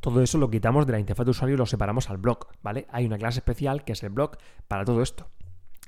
Todo 0.00 0.22
eso 0.22 0.38
lo 0.38 0.50
quitamos 0.50 0.86
de 0.86 0.92
la 0.92 1.00
interfaz 1.00 1.24
de 1.24 1.30
usuario 1.30 1.54
y 1.54 1.58
lo 1.58 1.66
separamos 1.66 2.10
al 2.10 2.18
blog, 2.18 2.46
¿vale? 2.62 2.86
Hay 2.90 3.06
una 3.06 3.18
clase 3.18 3.40
especial 3.40 3.84
que 3.84 3.94
es 3.94 4.02
el 4.02 4.10
blog 4.10 4.36
para 4.68 4.84
todo 4.84 5.02
esto. 5.02 5.26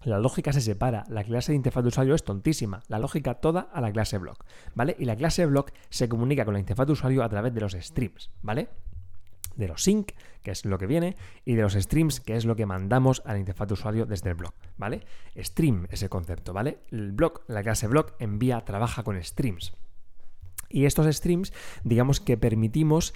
La 0.06 0.20
lógica 0.20 0.52
se 0.52 0.60
separa, 0.60 1.02
la 1.08 1.24
clase 1.24 1.50
de 1.50 1.56
interfaz 1.56 1.82
de 1.82 1.88
usuario 1.88 2.14
es 2.14 2.22
tontísima, 2.22 2.80
la 2.86 3.00
lógica 3.00 3.34
toda 3.34 3.62
a 3.62 3.80
la 3.80 3.90
clase 3.90 4.18
block, 4.18 4.44
¿vale? 4.72 4.94
Y 5.00 5.04
la 5.04 5.16
clase 5.16 5.44
block 5.46 5.72
se 5.90 6.08
comunica 6.08 6.44
con 6.44 6.54
la 6.54 6.60
interfaz 6.60 6.86
de 6.86 6.92
usuario 6.92 7.24
a 7.24 7.28
través 7.28 7.52
de 7.52 7.60
los 7.60 7.72
streams, 7.72 8.30
¿vale? 8.40 8.68
De 9.56 9.66
los 9.66 9.82
sync, 9.82 10.12
que 10.44 10.52
es 10.52 10.64
lo 10.64 10.78
que 10.78 10.86
viene, 10.86 11.16
y 11.44 11.56
de 11.56 11.62
los 11.62 11.72
streams, 11.72 12.20
que 12.20 12.36
es 12.36 12.44
lo 12.44 12.54
que 12.54 12.66
mandamos 12.66 13.20
a 13.26 13.32
la 13.32 13.40
interfaz 13.40 13.66
de 13.66 13.74
usuario 13.74 14.06
desde 14.06 14.30
el 14.30 14.36
blog, 14.36 14.54
¿vale? 14.76 15.02
Stream 15.36 15.88
es 15.90 16.04
el 16.04 16.08
concepto, 16.08 16.52
¿vale? 16.52 16.78
El 16.92 17.10
blog, 17.10 17.40
la 17.48 17.64
clase 17.64 17.88
block 17.88 18.14
envía, 18.20 18.60
trabaja 18.60 19.02
con 19.02 19.20
streams. 19.20 19.72
Y 20.68 20.84
estos 20.84 21.12
streams, 21.12 21.52
digamos 21.82 22.20
que 22.20 22.36
permitimos 22.36 23.12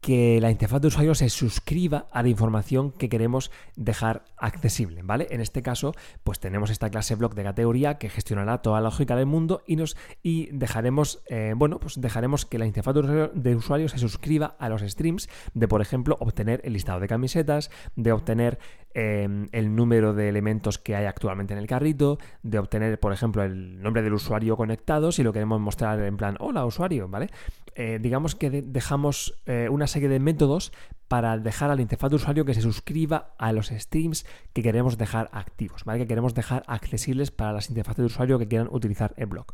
que 0.00 0.40
la 0.40 0.50
interfaz 0.50 0.80
de 0.80 0.88
usuario 0.88 1.14
se 1.14 1.28
suscriba 1.28 2.06
a 2.10 2.22
la 2.22 2.28
información 2.30 2.90
que 2.90 3.08
queremos 3.08 3.50
dejar 3.76 4.24
accesible, 4.38 5.02
¿vale? 5.02 5.26
En 5.30 5.40
este 5.40 5.62
caso, 5.62 5.94
pues 6.24 6.40
tenemos 6.40 6.70
esta 6.70 6.88
clase 6.88 7.14
block 7.14 7.34
de 7.34 7.44
categoría 7.44 7.98
que 7.98 8.08
gestionará 8.08 8.62
toda 8.62 8.80
la 8.80 8.88
lógica 8.88 9.14
del 9.16 9.26
mundo 9.26 9.62
y 9.66 9.76
nos 9.76 9.96
y 10.22 10.48
dejaremos, 10.52 11.22
eh, 11.28 11.52
bueno, 11.56 11.78
pues 11.78 12.00
dejaremos 12.00 12.46
que 12.46 12.58
la 12.58 12.66
interfaz 12.66 12.94
de 13.34 13.56
usuario, 13.56 13.88
se 13.88 13.98
suscriba 13.98 14.56
a 14.58 14.68
los 14.68 14.82
streams 14.82 15.28
de, 15.54 15.68
por 15.68 15.82
ejemplo, 15.82 16.16
obtener 16.20 16.60
el 16.64 16.72
listado 16.72 17.00
de 17.00 17.08
camisetas, 17.08 17.70
de 17.96 18.12
obtener 18.12 18.58
em, 18.94 19.48
el 19.52 19.74
número 19.74 20.14
de 20.14 20.28
elementos 20.28 20.78
que 20.78 20.96
hay 20.96 21.06
actualmente 21.06 21.52
en 21.54 21.58
el 21.58 21.66
carrito, 21.66 22.18
de 22.42 22.58
obtener, 22.58 22.98
por 22.98 23.12
ejemplo, 23.12 23.42
el 23.42 23.80
nombre 23.82 24.02
del 24.02 24.14
usuario 24.14 24.56
conectado, 24.56 25.12
si 25.12 25.22
lo 25.22 25.32
queremos 25.32 25.60
mostrar 25.60 26.00
en 26.00 26.16
plan, 26.16 26.36
hola 26.40 26.64
usuario, 26.64 27.08
¿vale? 27.08 27.28
Eh, 27.74 27.98
digamos 28.00 28.34
que 28.34 28.62
dejamos 28.62 29.40
eh, 29.46 29.68
una 29.70 29.86
serie 29.86 30.08
de 30.08 30.18
métodos 30.18 30.72
para 31.08 31.38
dejar 31.38 31.70
a 31.70 31.76
la 31.76 31.82
interfaz 31.82 32.10
de 32.10 32.16
usuario 32.16 32.44
que 32.44 32.54
se 32.54 32.60
suscriba 32.60 33.34
a 33.38 33.52
los 33.52 33.68
streams 33.68 34.26
que 34.52 34.62
queremos 34.62 34.98
dejar 34.98 35.28
activos, 35.32 35.84
¿vale? 35.84 36.00
Que 36.00 36.06
queremos 36.06 36.34
dejar 36.34 36.62
accesibles 36.66 37.30
para 37.30 37.52
las 37.52 37.68
interfaces 37.68 37.98
de 37.98 38.06
usuario 38.06 38.38
que 38.38 38.48
quieran 38.48 38.68
utilizar 38.70 39.14
el 39.16 39.26
blog. 39.26 39.46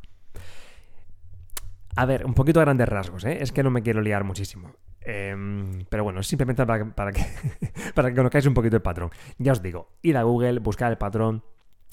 A 1.97 2.05
ver, 2.05 2.27
un 2.27 2.35
poquito 2.35 2.61
a 2.61 2.65
grandes 2.65 2.89
rasgos, 2.89 3.25
¿eh? 3.25 3.39
es 3.41 3.53
que 3.53 3.63
no 3.63 3.71
me 3.71 3.83
quiero 3.83 4.03
liar 4.03 4.23
muchísimo. 4.23 4.73
Em, 5.09 5.85
pero 5.89 6.03
bueno, 6.03 6.21
simplemente 6.25 6.67
para, 6.67 7.13
que, 7.13 7.25
para 7.95 8.11
que 8.11 8.17
conozcáis 8.17 8.45
un 8.47 8.55
poquito 8.55 8.75
el 8.75 8.83
patrón. 8.83 9.11
Ya 9.39 9.53
os 9.53 9.63
digo, 9.63 9.89
ir 10.03 10.17
a 10.17 10.25
Google, 10.25 10.59
buscar 10.59 10.91
el 10.91 10.99
patrón, 10.99 11.45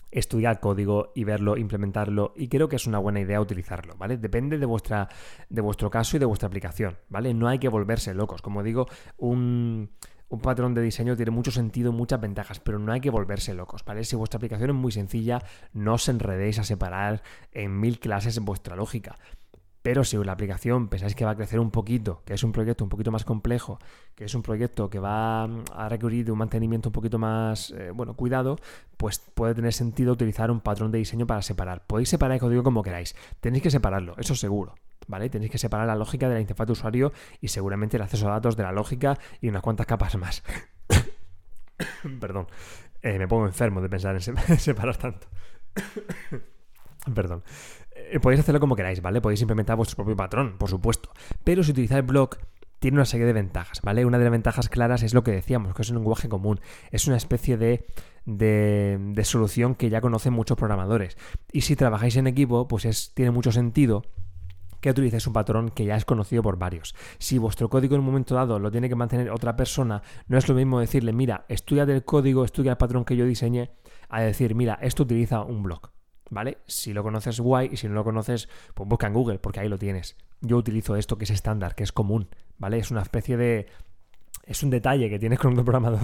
estudiar 0.10 0.60
código 0.60 1.12
y 1.14 1.24
verlo, 1.24 1.56
implementarlo 1.56 2.34
y 2.36 2.48
creo 2.48 2.70
que 2.70 2.76
es 2.76 2.88
una 2.88 2.98
buena 2.98 3.20
idea 3.20 3.40
utilizarlo, 3.40 3.96
¿vale? 3.98 4.18
Depende 4.18 4.58
de, 4.58 4.66
vuestra, 4.66 5.10
de 5.48 5.62
vuestro 5.62 5.92
caso 5.92 6.18
y 6.18 6.20
de 6.20 6.26
vuestra 6.26 6.48
aplicación, 6.48 6.98
¿vale? 7.10 7.36
No 7.36 7.48
hay 7.48 7.60
que 7.60 7.70
volverse 7.70 8.16
locos. 8.16 8.42
Como 8.42 8.64
digo, 8.64 8.88
un, 9.18 9.92
un 10.30 10.40
patrón 10.40 10.74
de 10.74 10.82
diseño 10.82 11.16
tiene 11.16 11.30
mucho 11.30 11.52
sentido, 11.52 11.92
muchas 11.92 12.20
ventajas, 12.20 12.60
pero 12.60 12.80
no 12.80 12.92
hay 12.94 13.02
que 13.02 13.12
volverse 13.12 13.54
locos, 13.54 13.86
¿vale? 13.86 14.06
Si 14.06 14.16
vuestra 14.16 14.38
aplicación 14.38 14.72
es 14.72 14.76
muy 14.76 14.92
sencilla, 14.92 15.44
no 15.72 15.94
os 15.94 16.10
enredéis 16.10 16.58
a 16.58 16.64
separar 16.64 17.22
en 17.52 17.80
mil 17.80 18.00
clases 18.00 18.40
vuestra 18.40 18.76
lógica. 18.76 19.18
Pero 19.84 20.06
si 20.06 20.16
la 20.18 20.32
aplicación 20.32 20.88
pensáis 20.88 21.14
que 21.14 21.26
va 21.26 21.32
a 21.32 21.36
crecer 21.36 21.60
un 21.60 21.70
poquito, 21.70 22.22
que 22.26 22.34
es 22.34 22.44
un 22.44 22.54
proyecto 22.54 22.86
un 22.86 22.90
poquito 22.90 23.12
más 23.12 23.26
complejo, 23.26 23.80
que 24.16 24.24
es 24.24 24.34
un 24.34 24.42
proyecto 24.42 24.90
que 24.90 24.98
va 24.98 25.44
a 25.44 25.90
requerir 25.90 26.24
de 26.26 26.32
un 26.32 26.38
mantenimiento 26.38 26.88
un 26.88 26.94
poquito 26.94 27.20
más, 27.20 27.72
eh, 27.72 27.92
bueno, 27.92 28.16
cuidado, 28.16 28.58
pues 28.96 29.20
puede 29.20 29.54
tener 29.54 29.74
sentido 29.74 30.14
utilizar 30.14 30.50
un 30.52 30.62
patrón 30.62 30.90
de 30.90 31.00
diseño 31.00 31.28
para 31.28 31.42
separar. 31.42 31.86
Podéis 31.86 32.08
separar 32.08 32.36
el 32.36 32.40
código 32.40 32.64
como 32.64 32.82
queráis, 32.82 33.14
tenéis 33.42 33.62
que 33.62 33.70
separarlo, 33.70 34.16
eso 34.18 34.36
seguro. 34.36 34.76
¿Vale? 35.06 35.30
Tenéis 35.30 35.52
que 35.52 35.58
separar 35.58 35.86
la 35.86 35.96
lógica 35.98 36.30
de 36.30 36.36
la 36.36 36.40
interfaz 36.40 36.66
de 36.66 36.72
usuario 36.72 37.12
y 37.42 37.50
seguramente 37.50 37.98
el 37.98 38.04
acceso 38.04 38.30
a 38.30 38.32
datos 38.32 38.56
de 38.56 38.64
la 38.64 38.72
lógica 38.72 39.20
y 39.42 39.50
unas 39.50 39.62
cuantas 39.62 39.86
capas 39.86 40.16
más. 40.16 40.44
Perdón, 42.22 42.48
eh, 43.02 43.20
me 43.20 43.28
pongo 43.28 43.46
enfermo 43.46 43.82
de 43.82 43.90
pensar 43.90 44.16
en 44.16 44.22
separar 44.60 44.96
tanto. 44.96 45.28
Perdón. 47.14 47.44
Eh, 48.14 48.20
podéis 48.20 48.42
hacerlo 48.42 48.60
como 48.60 48.76
queráis, 48.76 49.02
¿vale? 49.02 49.22
Podéis 49.22 49.42
implementar 49.42 49.76
vuestro 49.76 49.96
propio 49.96 50.16
patrón, 50.16 50.56
por 50.60 50.70
supuesto. 50.70 51.10
Pero 51.44 51.64
si 51.64 51.72
utilizáis 51.72 52.06
Block, 52.06 52.38
tiene 52.78 52.98
una 52.98 53.06
serie 53.06 53.26
de 53.26 53.34
ventajas, 53.34 53.82
¿vale? 53.82 54.06
Una 54.06 54.20
de 54.20 54.26
las 54.26 54.32
ventajas 54.32 54.70
claras 54.70 55.02
es 55.02 55.16
lo 55.16 55.24
que 55.24 55.32
decíamos, 55.32 55.74
que 55.74 55.82
es 55.82 55.90
un 55.90 55.96
lenguaje 55.96 56.30
común. 56.30 56.60
Es 56.92 57.08
una 57.08 57.18
especie 57.18 57.58
de, 57.58 57.88
de, 58.28 59.24
solución 59.24 59.74
que 59.74 59.90
ya 59.90 60.00
conocen 60.00 60.32
muchos 60.32 60.56
programadores. 60.58 61.18
Y 61.52 61.62
si 61.62 61.76
trabajáis 61.76 62.16
en 62.16 62.28
equipo, 62.28 62.68
pues 62.68 62.86
es, 62.86 63.16
tiene 63.16 63.32
mucho 63.32 63.52
sentido 63.52 64.04
que 64.80 64.92
utilicéis 64.92 65.26
un 65.26 65.34
patrón 65.34 65.70
que 65.70 65.86
ya 65.86 65.96
es 65.96 66.06
conocido 66.06 66.44
por 66.44 66.60
varios. 66.60 66.94
Si 67.18 67.40
vuestro 67.40 67.68
código 67.68 67.96
en 67.96 68.02
un 68.02 68.06
momento 68.06 68.36
dado 68.36 68.60
lo 68.60 68.70
tiene 68.70 68.90
que 68.90 68.96
mantener 68.96 69.32
otra 69.32 69.56
persona, 69.56 70.04
no 70.28 70.38
es 70.38 70.48
lo 70.48 70.54
mismo 70.54 70.80
decirle, 70.80 71.14
mira, 71.14 71.46
estudia 71.50 71.88
del 71.88 72.06
código, 72.06 72.46
estudia 72.46 72.74
el 72.74 72.78
patrón 72.78 73.06
que 73.06 73.16
yo 73.16 73.26
diseñé, 73.26 73.72
a 74.08 74.22
decir, 74.22 74.54
mira, 74.54 74.78
esto 74.84 75.02
utiliza 75.02 75.42
un 75.42 75.64
block. 75.64 75.93
¿Vale? 76.34 76.60
Si 76.68 76.94
lo 76.94 77.04
conoces, 77.04 77.40
guay, 77.40 77.70
y 77.72 77.78
si 77.78 77.88
no 77.88 77.94
lo 77.94 78.04
conoces, 78.04 78.50
pues 78.74 78.88
busca 78.88 79.08
en 79.08 79.14
Google, 79.14 79.40
porque 79.40 79.60
ahí 79.60 79.70
lo 79.70 79.78
tienes. 79.78 80.18
Yo 80.42 80.58
utilizo 80.58 80.96
esto 80.96 81.18
que 81.18 81.26
es 81.26 81.30
estándar, 81.30 81.76
que 81.76 81.84
es 81.84 81.92
común, 81.92 82.30
¿vale? 82.58 82.78
Es 82.78 82.92
una 82.92 83.02
especie 83.02 83.38
de 83.38 83.68
es 84.46 84.62
un 84.62 84.70
detalle 84.70 85.10
que 85.10 85.20
tienes 85.20 85.40
con 85.40 85.54
otro 85.54 85.64
programador 85.66 86.02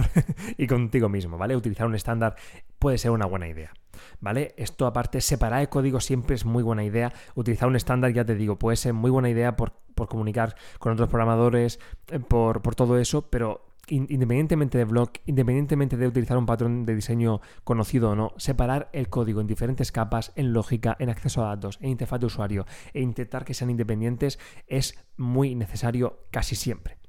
y 0.56 0.66
contigo 0.66 1.08
mismo, 1.08 1.36
¿vale? 1.36 1.56
Utilizar 1.56 1.86
un 1.86 1.94
estándar 1.94 2.36
puede 2.78 2.98
ser 2.98 3.10
una 3.10 3.26
buena 3.26 3.48
idea, 3.48 3.72
¿vale? 4.20 4.54
Esto 4.56 4.86
aparte, 4.86 5.20
separar 5.20 5.60
el 5.60 5.68
código 5.68 6.00
siempre 6.00 6.34
es 6.36 6.44
muy 6.44 6.62
buena 6.62 6.84
idea. 6.84 7.12
Utilizar 7.34 7.68
un 7.68 7.76
estándar, 7.76 8.12
ya 8.12 8.24
te 8.24 8.34
digo, 8.34 8.58
puede 8.58 8.76
ser 8.76 8.94
muy 8.94 9.10
buena 9.10 9.28
idea 9.28 9.56
por, 9.56 9.74
comunicar 10.08 10.56
con 10.78 10.94
otros 10.94 11.10
programadores, 11.10 11.78
eh, 12.10 12.20
por, 12.20 12.62
por 12.62 12.74
todo 12.74 12.98
eso, 12.98 13.28
pero 13.28 13.69
independientemente 13.90 14.78
de 14.78 14.84
blog, 14.84 15.10
independientemente 15.26 15.96
de 15.96 16.06
utilizar 16.06 16.38
un 16.38 16.46
patrón 16.46 16.86
de 16.86 16.94
diseño 16.94 17.40
conocido 17.64 18.10
o 18.10 18.14
no, 18.14 18.32
separar 18.36 18.88
el 18.92 19.08
código 19.08 19.40
en 19.40 19.46
diferentes 19.46 19.92
capas, 19.92 20.32
en 20.36 20.52
lógica, 20.52 20.96
en 20.98 21.10
acceso 21.10 21.44
a 21.44 21.48
datos, 21.48 21.78
en 21.80 21.90
interfaz 21.90 22.20
de 22.20 22.26
usuario 22.26 22.66
e 22.94 23.00
intentar 23.00 23.44
que 23.44 23.54
sean 23.54 23.70
independientes 23.70 24.38
es 24.66 24.98
muy 25.16 25.54
necesario 25.54 26.26
casi 26.30 26.54
siempre. 26.56 27.00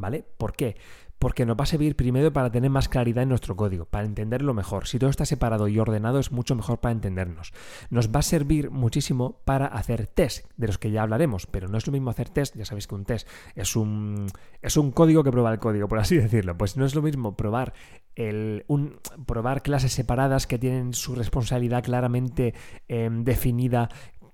¿vale? 0.00 0.24
¿Por 0.38 0.54
qué? 0.54 0.76
Porque 1.20 1.46
nos 1.46 1.56
va 1.56 1.62
a 1.62 1.66
servir 1.66 1.94
primero 1.94 2.32
para 2.32 2.50
tener 2.50 2.70
más 2.70 2.88
claridad 2.88 3.22
en 3.22 3.28
nuestro 3.28 3.54
código, 3.54 3.84
para 3.84 4.06
entenderlo 4.06 4.54
mejor. 4.54 4.88
Si 4.88 4.98
todo 4.98 5.10
está 5.10 5.24
separado 5.24 5.68
y 5.68 5.78
ordenado 5.78 6.18
es 6.18 6.32
mucho 6.32 6.56
mejor 6.56 6.80
para 6.80 6.90
entendernos. 6.90 7.52
Nos 7.90 8.08
va 8.08 8.18
a 8.18 8.22
servir 8.22 8.70
muchísimo 8.70 9.40
para 9.44 9.66
hacer 9.66 10.08
test, 10.08 10.46
de 10.56 10.66
los 10.66 10.78
que 10.78 10.90
ya 10.90 11.02
hablaremos, 11.02 11.46
pero 11.46 11.68
no 11.68 11.78
es 11.78 11.86
lo 11.86 11.92
mismo 11.92 12.10
hacer 12.10 12.30
test, 12.30 12.56
ya 12.56 12.64
sabéis 12.64 12.88
que 12.88 12.94
un 12.96 13.04
test 13.04 13.28
es 13.54 13.76
un, 13.76 14.26
es 14.62 14.76
un 14.76 14.90
código 14.90 15.22
que 15.22 15.30
prueba 15.30 15.52
el 15.52 15.60
código, 15.60 15.86
por 15.86 16.00
así 16.00 16.16
decirlo. 16.18 16.56
Pues 16.56 16.76
no 16.76 16.84
es 16.84 16.94
lo 16.94 17.02
mismo 17.02 17.36
probar, 17.36 17.74
el, 18.16 18.64
un, 18.66 18.98
probar 19.26 19.62
clases 19.62 19.92
separadas 19.92 20.46
que 20.46 20.58
tienen 20.58 20.94
su 20.94 21.14
responsabilidad 21.14 21.84
claramente 21.84 22.54
em, 22.88 23.24
definida, 23.24 23.90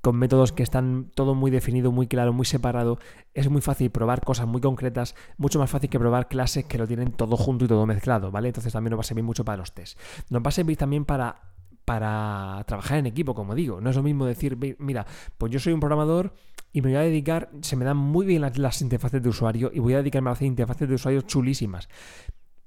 con 0.06 0.14
métodos 0.14 0.52
que 0.52 0.62
están 0.62 1.10
todo 1.16 1.34
muy 1.34 1.50
definido, 1.50 1.90
muy 1.90 2.06
claro, 2.06 2.32
muy 2.32 2.46
separado. 2.46 3.00
Es 3.34 3.50
muy 3.50 3.60
fácil 3.60 3.90
probar 3.90 4.20
cosas 4.20 4.46
muy 4.46 4.60
concretas, 4.60 5.16
mucho 5.36 5.58
más 5.58 5.68
fácil 5.68 5.90
que 5.90 5.98
probar 5.98 6.28
clases 6.28 6.64
que 6.64 6.78
lo 6.78 6.86
tienen 6.86 7.10
todo 7.10 7.36
junto 7.36 7.64
y 7.64 7.68
todo 7.68 7.84
mezclado, 7.86 8.30
¿vale? 8.30 8.46
Entonces 8.46 8.72
también 8.72 8.92
nos 8.92 8.98
va 8.98 9.00
a 9.00 9.04
servir 9.04 9.24
mucho 9.24 9.44
para 9.44 9.56
los 9.56 9.74
tests. 9.74 9.98
Nos 10.30 10.44
va 10.44 10.50
a 10.50 10.52
servir 10.52 10.76
también 10.76 11.04
para 11.04 11.56
para 11.84 12.62
trabajar 12.68 12.98
en 12.98 13.06
equipo, 13.06 13.34
como 13.34 13.56
digo. 13.56 13.80
No 13.80 13.90
es 13.90 13.96
lo 13.96 14.04
mismo 14.04 14.26
decir, 14.26 14.76
mira, 14.78 15.06
pues 15.38 15.50
yo 15.50 15.58
soy 15.58 15.72
un 15.72 15.80
programador 15.80 16.34
y 16.72 16.82
me 16.82 16.90
voy 16.90 16.98
a 16.98 17.00
dedicar, 17.00 17.50
se 17.62 17.74
me 17.74 17.84
dan 17.84 17.96
muy 17.96 18.26
bien 18.26 18.42
las, 18.42 18.82
interfaces 18.82 19.20
de 19.20 19.28
usuario 19.28 19.72
y 19.74 19.80
voy 19.80 19.94
a 19.94 19.98
dedicarme 19.98 20.30
a 20.30 20.34
hacer 20.34 20.46
interfaces 20.46 20.88
de 20.88 20.94
usuario 20.94 21.22
chulísimas 21.22 21.88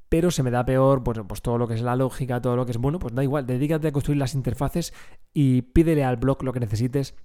pero 0.10 0.32
se 0.32 0.44
me 0.44 0.52
da 0.52 0.66
peor 0.66 1.04
pues, 1.04 1.20
pues, 1.28 1.42
todo 1.42 1.58
lo 1.58 1.68
que 1.68 1.76
es 1.76 1.82
la 1.82 1.96
lógica, 1.96 2.42
todo 2.42 2.56
lo 2.56 2.66
que 2.66 2.72
es 2.72 2.78
bueno, 2.78 3.00
pues 3.00 3.14
da 3.14 3.24
igual, 3.24 3.46
dedícate 3.46 3.88
a 3.88 3.92
construir 3.92 4.18
las 4.18 4.34
interfaces 4.34 4.94
y 5.34 5.62
pídele 5.62 6.04
al 6.04 6.18
blog 6.18 6.44
lo 6.44 6.52
que 6.52 6.60
necesites 6.60 7.16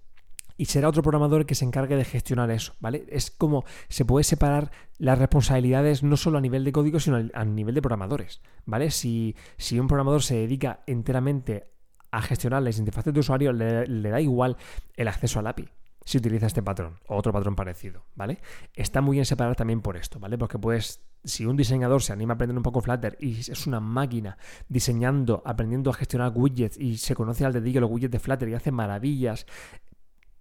y 0.57 0.66
será 0.66 0.88
otro 0.88 1.03
programador 1.03 1.47
que 1.47 1.57
se 1.57 1.64
encargue 1.64 1.97
de 1.97 2.05
gestionar 2.05 2.51
eso, 2.51 2.75
¿vale? 2.79 3.07
Es 3.09 3.31
como 3.31 3.64
se 3.88 4.05
puede 4.05 4.23
separar 4.23 4.70
las 4.99 5.18
responsabilidades 5.18 6.05
no 6.05 6.16
solo 6.16 6.38
a 6.38 6.40
nivel 6.40 6.62
de 6.64 6.70
código, 6.70 7.01
sino 7.01 7.29
a 7.33 7.44
nivel 7.44 7.75
de 7.75 7.83
programadores, 7.83 8.40
¿vale? 8.64 8.90
Si, 8.90 9.35
si 9.57 9.81
un 9.81 9.88
programador 9.88 10.23
se 10.23 10.37
dedica 10.37 10.85
enteramente 10.87 11.73
a 12.12 12.23
gestionar 12.23 12.62
las 12.62 12.79
interfaces 12.79 13.12
de 13.12 13.20
usuario, 13.20 13.53
le, 13.53 13.87
le 13.88 14.11
da 14.11 14.20
igual 14.20 14.57
el 14.94 15.09
acceso 15.09 15.40
al 15.40 15.49
API 15.49 15.68
si 16.05 16.19
utiliza 16.19 16.47
este 16.47 16.62
patrón 16.62 16.99
o 17.09 17.17
otro 17.17 17.33
patrón 17.33 17.57
parecido, 17.57 18.05
¿vale? 18.14 18.40
Está 18.75 19.01
muy 19.01 19.17
bien 19.17 19.25
separar 19.25 19.57
también 19.57 19.81
por 19.81 19.97
esto, 19.97 20.21
¿vale? 20.21 20.38
Porque 20.38 20.59
puedes, 20.59 21.01
si 21.25 21.47
un 21.47 21.57
diseñador 21.57 22.03
se 22.03 22.12
anima 22.12 22.33
a 22.33 22.37
aprender 22.37 22.57
un 22.57 22.62
poco 22.62 22.81
Flutter 22.81 23.17
y 23.21 23.38
es 23.38 23.67
una 23.67 23.81
máquina 23.81 24.37
diseñando, 24.69 25.43
aprendiendo 25.45 25.90
a 25.90 25.95
gestionar 25.95 26.33
widgets 26.35 26.77
y 26.77 26.99
se 26.99 27.14
conoce 27.14 27.45
al 27.45 27.53
dedillo 27.53 27.81
los 27.81 27.90
widgets 27.90 28.12
de 28.12 28.19
Flutter 28.19 28.49
y 28.49 28.55
hace 28.55 28.71
maravillas 28.71 29.47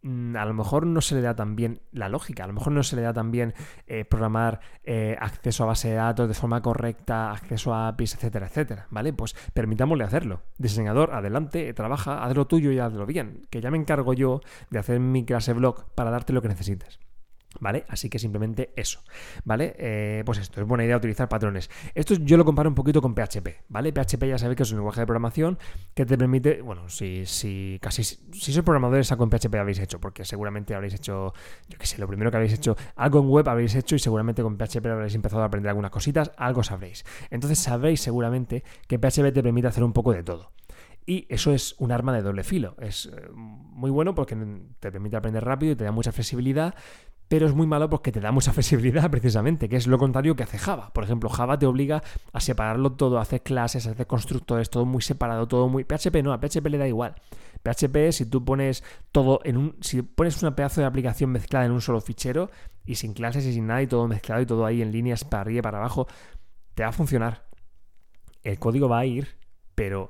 a 0.03 0.45
lo 0.45 0.53
mejor 0.53 0.85
no 0.85 1.01
se 1.01 1.15
le 1.15 1.21
da 1.21 1.35
tan 1.35 1.55
bien 1.55 1.81
la 1.91 2.09
lógica, 2.09 2.43
a 2.43 2.47
lo 2.47 2.53
mejor 2.53 2.73
no 2.73 2.83
se 2.83 2.95
le 2.95 3.01
da 3.01 3.13
tan 3.13 3.31
bien 3.31 3.53
eh, 3.87 4.05
programar 4.05 4.59
eh, 4.83 5.15
acceso 5.19 5.63
a 5.63 5.67
base 5.67 5.89
de 5.89 5.95
datos 5.95 6.27
de 6.27 6.33
forma 6.33 6.61
correcta, 6.61 7.31
acceso 7.31 7.73
a 7.73 7.87
APIs, 7.87 8.15
etcétera, 8.15 8.47
etcétera, 8.47 8.87
¿vale? 8.89 9.13
Pues 9.13 9.35
permitámosle 9.53 10.03
hacerlo. 10.03 10.41
Diseñador, 10.57 11.13
adelante, 11.13 11.73
trabaja, 11.73 12.23
haz 12.23 12.35
lo 12.35 12.47
tuyo 12.47 12.71
y 12.71 12.79
hazlo 12.79 13.05
bien, 13.05 13.47
que 13.49 13.61
ya 13.61 13.71
me 13.71 13.77
encargo 13.77 14.13
yo 14.13 14.41
de 14.69 14.79
hacer 14.79 14.99
mi 14.99 15.25
clase 15.25 15.53
blog 15.53 15.85
para 15.95 16.11
darte 16.11 16.33
lo 16.33 16.41
que 16.41 16.49
necesites. 16.49 16.99
¿Vale? 17.59 17.85
Así 17.87 18.09
que 18.09 18.19
simplemente 18.19 18.73
eso, 18.75 19.01
¿vale? 19.45 19.75
Eh, 19.77 20.23
pues 20.25 20.39
esto, 20.39 20.61
es 20.61 20.67
buena 20.67 20.83
idea 20.83 20.97
utilizar 20.97 21.29
patrones. 21.29 21.69
Esto 21.93 22.15
yo 22.15 22.37
lo 22.37 22.45
comparo 22.45 22.69
un 22.69 22.75
poquito 22.75 23.01
con 23.01 23.13
PHP, 23.13 23.65
¿vale? 23.69 23.91
PHP 23.91 24.23
ya 24.27 24.37
sabéis 24.37 24.57
que 24.57 24.63
es 24.63 24.71
un 24.71 24.77
lenguaje 24.77 25.01
de 25.01 25.05
programación 25.05 25.57
que 25.93 26.05
te 26.05 26.17
permite, 26.17 26.61
bueno, 26.61 26.89
si, 26.89 27.25
si 27.25 27.79
casi, 27.81 28.03
si 28.03 28.51
sois 28.51 28.63
programadores, 28.63 29.11
algo 29.11 29.23
en 29.23 29.29
PHP 29.29 29.55
habéis 29.55 29.79
hecho, 29.79 29.99
porque 29.99 30.25
seguramente 30.25 30.75
habréis 30.75 30.95
hecho, 30.95 31.33
yo 31.69 31.77
qué 31.77 31.85
sé, 31.85 31.99
lo 31.99 32.07
primero 32.07 32.31
que 32.31 32.37
habéis 32.37 32.53
hecho, 32.53 32.75
algo 32.95 33.19
en 33.19 33.29
web 33.29 33.47
habréis 33.47 33.75
hecho 33.75 33.95
y 33.95 33.99
seguramente 33.99 34.41
con 34.41 34.57
PHP 34.57 34.85
habréis 34.87 35.15
empezado 35.15 35.43
a 35.43 35.45
aprender 35.45 35.69
algunas 35.69 35.91
cositas, 35.91 36.31
algo 36.37 36.63
sabréis. 36.63 37.05
Entonces 37.29 37.59
sabréis 37.59 38.01
seguramente 38.01 38.63
que 38.87 38.97
PHP 38.97 39.31
te 39.33 39.43
permite 39.43 39.67
hacer 39.67 39.83
un 39.83 39.93
poco 39.93 40.11
de 40.11 40.23
todo. 40.23 40.51
Y 41.05 41.25
eso 41.29 41.51
es 41.51 41.75
un 41.79 41.91
arma 41.91 42.13
de 42.13 42.21
doble 42.21 42.43
filo. 42.43 42.75
Es 42.79 43.07
eh, 43.07 43.29
muy 43.33 43.91
bueno 43.91 44.15
porque 44.15 44.35
te 44.79 44.91
permite 44.91 45.17
aprender 45.17 45.43
rápido 45.43 45.73
y 45.73 45.75
te 45.75 45.83
da 45.83 45.91
mucha 45.91 46.11
flexibilidad, 46.11 46.75
pero 47.33 47.47
es 47.47 47.55
muy 47.55 47.65
malo 47.65 47.89
porque 47.89 48.11
te 48.11 48.19
da 48.19 48.31
mucha 48.31 48.53
flexibilidad 48.53 49.09
precisamente, 49.09 49.67
que 49.67 49.75
es 49.75 49.87
lo 49.87 49.97
contrario 49.97 50.35
que 50.35 50.43
hace 50.43 50.59
Java. 50.59 50.93
Por 50.93 51.03
ejemplo, 51.03 51.29
Java 51.29 51.57
te 51.57 51.65
obliga 51.65 52.03
a 52.31 52.39
separarlo 52.39 52.91
todo, 52.91 53.17
a 53.17 53.23
hacer 53.23 53.41
clases, 53.41 53.87
a 53.87 53.89
hacer 53.89 54.05
constructores, 54.05 54.69
todo 54.69 54.85
muy 54.85 55.01
separado, 55.01 55.47
todo 55.47 55.67
muy... 55.67 55.83
PHP 55.83 56.21
no, 56.23 56.31
a 56.31 56.39
PHP 56.39 56.63
le 56.69 56.77
da 56.77 56.87
igual. 56.87 57.15
PHP, 57.63 58.11
si 58.11 58.27
tú 58.27 58.45
pones 58.45 58.83
todo 59.11 59.39
en 59.45 59.57
un... 59.57 59.75
Si 59.81 60.03
pones 60.03 60.43
una 60.43 60.55
pedazo 60.55 60.81
de 60.81 60.85
aplicación 60.85 61.31
mezclada 61.31 61.65
en 61.65 61.71
un 61.71 61.81
solo 61.81 62.01
fichero 62.01 62.51
y 62.85 62.93
sin 62.97 63.15
clases 63.15 63.43
y 63.47 63.53
sin 63.53 63.65
nada 63.65 63.81
y 63.81 63.87
todo 63.87 64.07
mezclado 64.07 64.43
y 64.43 64.45
todo 64.45 64.63
ahí 64.63 64.83
en 64.83 64.91
líneas 64.91 65.23
para 65.23 65.41
arriba 65.41 65.57
y 65.57 65.61
para 65.63 65.79
abajo, 65.79 66.05
te 66.75 66.83
va 66.83 66.89
a 66.89 66.93
funcionar. 66.93 67.47
El 68.43 68.59
código 68.59 68.87
va 68.87 68.99
a 68.99 69.07
ir, 69.07 69.39
pero 69.73 70.09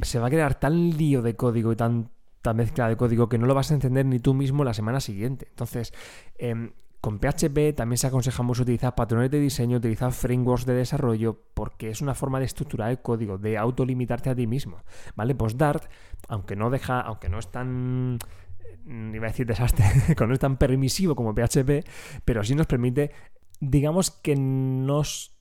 se 0.00 0.18
va 0.18 0.28
a 0.28 0.30
crear 0.30 0.58
tal 0.58 0.96
lío 0.96 1.20
de 1.20 1.36
código 1.36 1.72
y 1.72 1.76
tan 1.76 2.08
mezcla 2.52 2.88
de 2.88 2.96
código 2.96 3.28
que 3.28 3.38
no 3.38 3.46
lo 3.46 3.54
vas 3.54 3.70
a 3.70 3.74
entender 3.74 4.04
ni 4.06 4.18
tú 4.18 4.34
mismo 4.34 4.64
la 4.64 4.74
semana 4.74 5.00
siguiente. 5.00 5.46
Entonces, 5.48 5.92
em, 6.38 6.72
con 7.00 7.18
PHP 7.18 7.72
también 7.74 7.98
se 7.98 8.06
aconsejamos 8.06 8.60
utilizar 8.60 8.94
patrones 8.94 9.30
de 9.30 9.40
diseño, 9.40 9.78
utilizar 9.78 10.12
frameworks 10.12 10.66
de 10.66 10.74
desarrollo, 10.74 11.36
porque 11.52 11.90
es 11.90 12.00
una 12.00 12.14
forma 12.14 12.38
de 12.38 12.44
estructurar 12.44 12.90
el 12.90 13.02
código, 13.02 13.38
de 13.38 13.58
autolimitarte 13.58 14.30
a 14.30 14.36
ti 14.36 14.46
mismo. 14.46 14.82
¿Vale? 15.16 15.34
Pues 15.34 15.58
Dart, 15.58 15.90
aunque 16.28 16.54
no 16.54 16.70
deja, 16.70 17.00
aunque 17.00 17.28
no 17.28 17.40
es 17.40 17.48
tan 17.48 18.18
mm, 18.84 19.14
iba 19.14 19.26
a 19.26 19.30
decir 19.30 19.46
desastre, 19.46 19.84
no 20.26 20.32
es 20.32 20.38
tan 20.38 20.56
permisivo 20.56 21.16
como 21.16 21.34
PHP, 21.34 21.84
pero 22.24 22.44
sí 22.44 22.54
nos 22.54 22.68
permite, 22.68 23.10
digamos 23.58 24.12
que 24.12 24.36
nos 24.36 25.32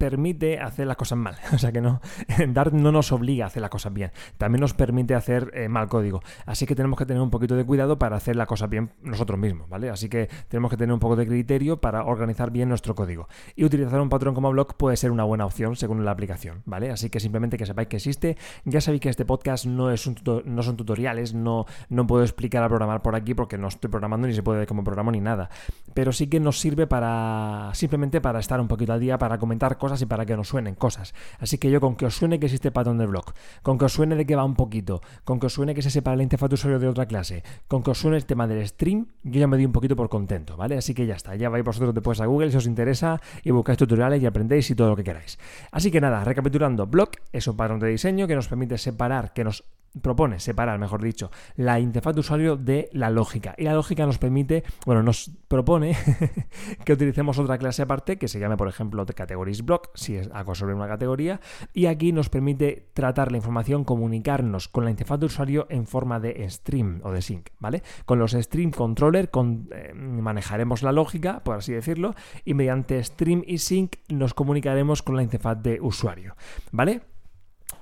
permite 0.00 0.58
hacer 0.58 0.86
las 0.86 0.96
cosas 0.96 1.18
mal. 1.18 1.36
O 1.52 1.58
sea 1.60 1.72
que 1.72 1.82
no, 1.82 2.00
Dart 2.48 2.72
no 2.72 2.90
nos 2.90 3.12
obliga 3.12 3.44
a 3.44 3.48
hacer 3.48 3.60
las 3.60 3.70
cosas 3.70 3.92
bien. 3.92 4.12
También 4.38 4.60
nos 4.60 4.72
permite 4.72 5.14
hacer 5.14 5.50
eh, 5.54 5.68
mal 5.68 5.88
código. 5.88 6.22
Así 6.46 6.64
que 6.64 6.74
tenemos 6.74 6.98
que 6.98 7.04
tener 7.04 7.22
un 7.22 7.28
poquito 7.28 7.54
de 7.54 7.66
cuidado 7.66 7.98
para 7.98 8.16
hacer 8.16 8.34
las 8.34 8.46
cosas 8.46 8.70
bien 8.70 8.92
nosotros 9.02 9.38
mismos, 9.38 9.68
¿vale? 9.68 9.90
Así 9.90 10.08
que 10.08 10.30
tenemos 10.48 10.70
que 10.70 10.78
tener 10.78 10.94
un 10.94 11.00
poco 11.00 11.16
de 11.16 11.26
criterio 11.26 11.82
para 11.82 12.04
organizar 12.04 12.50
bien 12.50 12.70
nuestro 12.70 12.94
código. 12.94 13.28
Y 13.56 13.64
utilizar 13.64 14.00
un 14.00 14.08
patrón 14.08 14.34
como 14.34 14.50
blog 14.50 14.74
puede 14.76 14.96
ser 14.96 15.10
una 15.10 15.24
buena 15.24 15.44
opción 15.44 15.76
según 15.76 16.02
la 16.02 16.12
aplicación, 16.12 16.62
¿vale? 16.64 16.90
Así 16.90 17.10
que 17.10 17.20
simplemente 17.20 17.58
que 17.58 17.66
sepáis 17.66 17.88
que 17.88 17.96
existe. 17.96 18.38
Ya 18.64 18.80
sabéis 18.80 19.02
que 19.02 19.10
este 19.10 19.26
podcast 19.26 19.66
no, 19.66 19.90
es 19.90 20.06
un 20.06 20.16
no 20.46 20.62
son 20.62 20.76
tutoriales, 20.78 21.34
no, 21.34 21.66
no 21.90 22.06
puedo 22.06 22.22
explicar 22.22 22.62
a 22.62 22.68
programar 22.68 23.02
por 23.02 23.16
aquí 23.16 23.34
porque 23.34 23.58
no 23.58 23.68
estoy 23.68 23.90
programando 23.90 24.26
ni 24.26 24.32
se 24.32 24.42
puede 24.42 24.60
ver 24.60 24.68
cómo 24.68 24.82
programo 24.82 25.12
ni 25.12 25.20
nada. 25.20 25.50
Pero 25.92 26.12
sí 26.12 26.28
que 26.28 26.40
nos 26.40 26.58
sirve 26.58 26.86
para 26.86 27.70
simplemente 27.74 28.22
para 28.22 28.38
estar 28.38 28.60
un 28.60 28.68
poquito 28.68 28.94
al 28.94 29.00
día, 29.00 29.18
para 29.18 29.38
comentar 29.38 29.76
cosas 29.76 29.89
y 30.02 30.06
para 30.06 30.24
que 30.24 30.36
nos 30.36 30.48
suenen 30.48 30.74
cosas. 30.74 31.14
Así 31.38 31.58
que 31.58 31.70
yo 31.70 31.80
con 31.80 31.96
que 31.96 32.06
os 32.06 32.14
suene 32.14 32.38
que 32.38 32.46
existe 32.46 32.70
patrón 32.70 32.98
de 32.98 33.06
blog, 33.06 33.34
con 33.62 33.78
que 33.78 33.86
os 33.86 33.92
suene 33.92 34.14
de 34.14 34.24
que 34.24 34.36
va 34.36 34.44
un 34.44 34.54
poquito, 34.54 35.00
con 35.24 35.40
que 35.40 35.46
os 35.46 35.52
suene 35.52 35.74
que 35.74 35.82
se 35.82 35.90
separa 35.90 36.16
la 36.16 36.22
interfaz 36.22 36.48
de 36.50 36.54
usuario 36.54 36.78
de 36.78 36.88
otra 36.88 37.06
clase, 37.06 37.42
con 37.66 37.82
que 37.82 37.90
os 37.90 37.98
suene 37.98 38.16
el 38.16 38.26
tema 38.26 38.46
del 38.46 38.66
stream, 38.66 39.06
yo 39.24 39.40
ya 39.40 39.46
me 39.46 39.56
di 39.56 39.64
un 39.64 39.72
poquito 39.72 39.96
por 39.96 40.08
contento, 40.08 40.56
¿vale? 40.56 40.76
Así 40.78 40.94
que 40.94 41.06
ya 41.06 41.16
está, 41.16 41.34
ya 41.34 41.48
vais 41.48 41.64
vosotros 41.64 41.92
después 41.92 42.20
a 42.20 42.26
Google 42.26 42.50
si 42.50 42.56
os 42.56 42.66
interesa 42.66 43.20
y 43.42 43.50
buscáis 43.50 43.78
tutoriales 43.78 44.22
y 44.22 44.26
aprendéis 44.26 44.70
y 44.70 44.74
todo 44.74 44.90
lo 44.90 44.96
que 44.96 45.04
queráis. 45.04 45.38
Así 45.72 45.90
que 45.90 46.00
nada, 46.00 46.22
recapitulando, 46.22 46.86
blog 46.86 47.10
es 47.32 47.46
un 47.48 47.56
patrón 47.56 47.80
de 47.80 47.88
diseño 47.88 48.26
que 48.26 48.34
nos 48.34 48.48
permite 48.48 48.78
separar, 48.78 49.32
que 49.32 49.44
nos 49.44 49.64
propone 50.02 50.40
separar, 50.40 50.78
mejor 50.78 51.02
dicho, 51.02 51.30
la 51.56 51.80
interfaz 51.80 52.14
de 52.14 52.20
usuario 52.20 52.56
de 52.56 52.88
la 52.92 53.10
lógica. 53.10 53.54
Y 53.58 53.64
la 53.64 53.74
lógica 53.74 54.06
nos 54.06 54.18
permite, 54.18 54.64
bueno, 54.86 55.02
nos 55.02 55.30
propone 55.48 55.96
que 56.84 56.92
utilicemos 56.92 57.38
otra 57.38 57.58
clase 57.58 57.82
aparte 57.82 58.16
que 58.16 58.28
se 58.28 58.38
llame, 58.38 58.56
por 58.56 58.68
ejemplo, 58.68 59.04
categories 59.06 59.64
block, 59.64 59.90
si 59.94 60.16
es 60.16 60.30
algo 60.32 60.54
sobre 60.54 60.74
una 60.74 60.88
categoría. 60.88 61.40
Y 61.72 61.86
aquí 61.86 62.12
nos 62.12 62.28
permite 62.28 62.90
tratar 62.94 63.30
la 63.30 63.38
información, 63.38 63.84
comunicarnos 63.84 64.68
con 64.68 64.84
la 64.84 64.90
interfaz 64.90 65.20
de 65.20 65.26
usuario 65.26 65.66
en 65.70 65.86
forma 65.86 66.20
de 66.20 66.48
stream 66.48 67.00
o 67.04 67.10
de 67.10 67.22
sync, 67.22 67.50
¿vale? 67.58 67.82
Con 68.04 68.18
los 68.18 68.32
stream 68.32 68.70
controller 68.70 69.30
con, 69.30 69.68
eh, 69.72 69.92
manejaremos 69.94 70.82
la 70.82 70.92
lógica, 70.92 71.42
por 71.44 71.56
así 71.56 71.72
decirlo, 71.72 72.14
y 72.44 72.54
mediante 72.54 73.02
stream 73.02 73.42
y 73.46 73.58
sync 73.58 73.96
nos 74.08 74.34
comunicaremos 74.34 75.02
con 75.02 75.16
la 75.16 75.22
interfaz 75.22 75.62
de 75.62 75.80
usuario, 75.80 76.36
¿vale? 76.72 77.02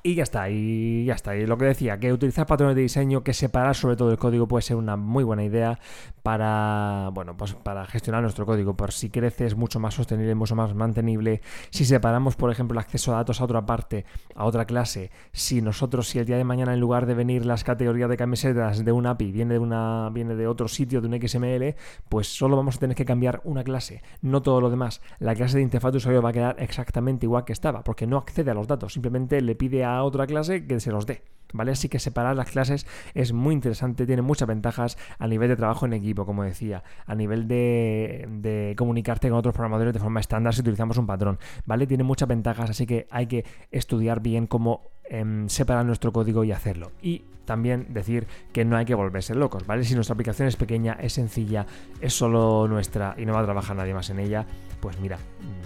Y 0.08 0.14
ya 0.14 0.22
está, 0.22 0.48
y 0.48 1.04
ya 1.04 1.12
está. 1.12 1.36
Y 1.36 1.44
lo 1.44 1.58
que 1.58 1.66
decía, 1.66 1.98
que 2.00 2.10
utilizar 2.10 2.46
patrones 2.46 2.74
de 2.74 2.80
diseño, 2.80 3.22
que 3.22 3.34
separar 3.34 3.76
sobre 3.76 3.94
todo 3.94 4.10
el 4.10 4.16
código 4.16 4.48
puede 4.48 4.62
ser 4.62 4.76
una 4.76 4.96
muy 4.96 5.22
buena 5.22 5.44
idea 5.44 5.78
para, 6.28 7.08
bueno, 7.14 7.38
pues 7.38 7.54
para 7.54 7.86
gestionar 7.86 8.20
nuestro 8.20 8.44
código. 8.44 8.76
Por 8.76 8.92
si 8.92 9.08
crece 9.08 9.46
es 9.46 9.56
mucho 9.56 9.80
más 9.80 9.94
sostenible, 9.94 10.34
mucho 10.34 10.54
más 10.54 10.74
mantenible. 10.74 11.40
Si 11.70 11.86
separamos, 11.86 12.36
por 12.36 12.50
ejemplo, 12.50 12.74
el 12.74 12.80
acceso 12.80 13.14
a 13.14 13.16
datos 13.16 13.40
a 13.40 13.44
otra 13.44 13.64
parte, 13.64 14.04
a 14.34 14.44
otra 14.44 14.66
clase, 14.66 15.10
si 15.32 15.62
nosotros, 15.62 16.06
si 16.06 16.18
el 16.18 16.26
día 16.26 16.36
de 16.36 16.44
mañana 16.44 16.74
en 16.74 16.80
lugar 16.80 17.06
de 17.06 17.14
venir 17.14 17.46
las 17.46 17.64
categorías 17.64 18.10
de 18.10 18.18
camisetas 18.18 18.84
de 18.84 18.92
un 18.92 19.06
API 19.06 19.32
viene 19.32 19.54
de 19.54 19.58
una, 19.58 20.10
viene 20.12 20.34
de 20.34 20.46
otro 20.46 20.68
sitio, 20.68 21.00
de 21.00 21.08
un 21.08 21.18
XML, 21.18 21.74
pues 22.10 22.28
solo 22.28 22.58
vamos 22.58 22.76
a 22.76 22.80
tener 22.80 22.94
que 22.94 23.06
cambiar 23.06 23.40
una 23.44 23.64
clase, 23.64 24.02
no 24.20 24.42
todo 24.42 24.60
lo 24.60 24.68
demás. 24.68 25.00
La 25.20 25.34
clase 25.34 25.56
de 25.56 25.62
interfaz 25.62 25.92
de 25.92 25.96
usuario 25.96 26.20
va 26.20 26.28
a 26.28 26.34
quedar 26.34 26.56
exactamente 26.58 27.24
igual 27.24 27.46
que 27.46 27.54
estaba, 27.54 27.82
porque 27.84 28.06
no 28.06 28.18
accede 28.18 28.50
a 28.50 28.54
los 28.54 28.66
datos, 28.66 28.92
simplemente 28.92 29.40
le 29.40 29.54
pide 29.54 29.82
a 29.82 30.02
otra 30.02 30.26
clase 30.26 30.66
que 30.66 30.78
se 30.78 30.92
los 30.92 31.06
dé. 31.06 31.22
¿Vale? 31.52 31.72
Así 31.72 31.88
que 31.88 31.98
separar 31.98 32.36
las 32.36 32.50
clases 32.50 32.86
es 33.14 33.32
muy 33.32 33.54
interesante, 33.54 34.06
tiene 34.06 34.22
muchas 34.22 34.46
ventajas 34.46 34.98
a 35.18 35.26
nivel 35.26 35.48
de 35.48 35.56
trabajo 35.56 35.86
en 35.86 35.94
equipo, 35.94 36.26
como 36.26 36.44
decía, 36.44 36.82
a 37.06 37.14
nivel 37.14 37.48
de, 37.48 38.74
comunicarte 38.76 39.28
con 39.28 39.38
otros 39.38 39.54
programadores 39.54 39.94
de 39.94 40.00
forma 40.00 40.20
estándar 40.20 40.54
si 40.54 40.60
utilizamos 40.60 40.98
un 40.98 41.06
patrón, 41.06 41.38
¿vale? 41.64 41.86
Tiene 41.86 42.04
muchas 42.04 42.28
ventajas, 42.28 42.70
así 42.70 42.86
que 42.86 43.06
hay 43.10 43.26
que 43.26 43.44
estudiar 43.70 44.20
bien 44.20 44.46
cómo 44.46 44.90
em, 45.04 45.48
separar 45.48 45.86
nuestro 45.86 46.12
código 46.12 46.44
y 46.44 46.52
hacerlo. 46.52 46.92
Y 47.00 47.22
también 47.48 47.86
decir 47.88 48.26
que 48.52 48.66
no 48.66 48.76
hay 48.76 48.84
que 48.84 48.94
volverse 48.94 49.34
locos, 49.34 49.66
¿vale? 49.66 49.82
Si 49.84 49.94
nuestra 49.94 50.12
aplicación 50.12 50.48
es 50.48 50.56
pequeña, 50.56 50.98
es 51.00 51.14
sencilla, 51.14 51.66
es 52.00 52.12
solo 52.12 52.68
nuestra 52.68 53.14
y 53.16 53.24
no 53.24 53.32
va 53.32 53.40
a 53.40 53.44
trabajar 53.44 53.74
nadie 53.74 53.94
más 53.94 54.10
en 54.10 54.18
ella, 54.18 54.46
pues 54.80 54.98
mira, 55.00 55.18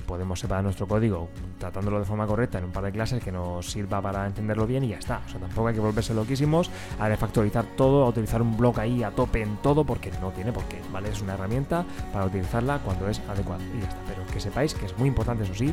podemos 0.06 0.40
separar 0.40 0.64
nuestro 0.64 0.86
código 0.86 1.28
tratándolo 1.58 1.98
de 1.98 2.04
forma 2.04 2.26
correcta 2.26 2.58
en 2.58 2.64
un 2.64 2.72
par 2.72 2.84
de 2.84 2.92
clases 2.92 3.22
que 3.22 3.30
nos 3.30 3.70
sirva 3.70 4.00
para 4.00 4.26
entenderlo 4.26 4.66
bien 4.66 4.84
y 4.84 4.88
ya 4.88 4.98
está. 4.98 5.22
O 5.26 5.28
sea, 5.28 5.40
tampoco 5.40 5.68
hay 5.68 5.74
que 5.74 5.80
volverse 5.80 6.14
loquísimos 6.14 6.70
a 6.98 7.08
refactorizar 7.08 7.64
todo, 7.76 8.04
a 8.04 8.08
utilizar 8.08 8.42
un 8.42 8.56
blog 8.56 8.80
ahí 8.80 9.02
a 9.02 9.10
tope 9.10 9.42
en 9.42 9.56
todo, 9.58 9.84
porque 9.84 10.10
no 10.20 10.30
tiene 10.30 10.52
por 10.52 10.64
qué, 10.64 10.80
¿vale? 10.92 11.10
Es 11.10 11.20
una 11.20 11.34
herramienta 11.34 11.84
para 12.12 12.26
utilizarla 12.26 12.78
cuando 12.78 13.08
es 13.08 13.20
adecuado 13.28 13.62
y 13.76 13.80
ya 13.80 13.88
está. 13.88 14.00
Pero 14.08 14.26
que 14.26 14.40
sepáis 14.40 14.74
que 14.74 14.86
es 14.86 14.98
muy 14.98 15.08
importante, 15.08 15.44
eso 15.44 15.54
sí, 15.54 15.72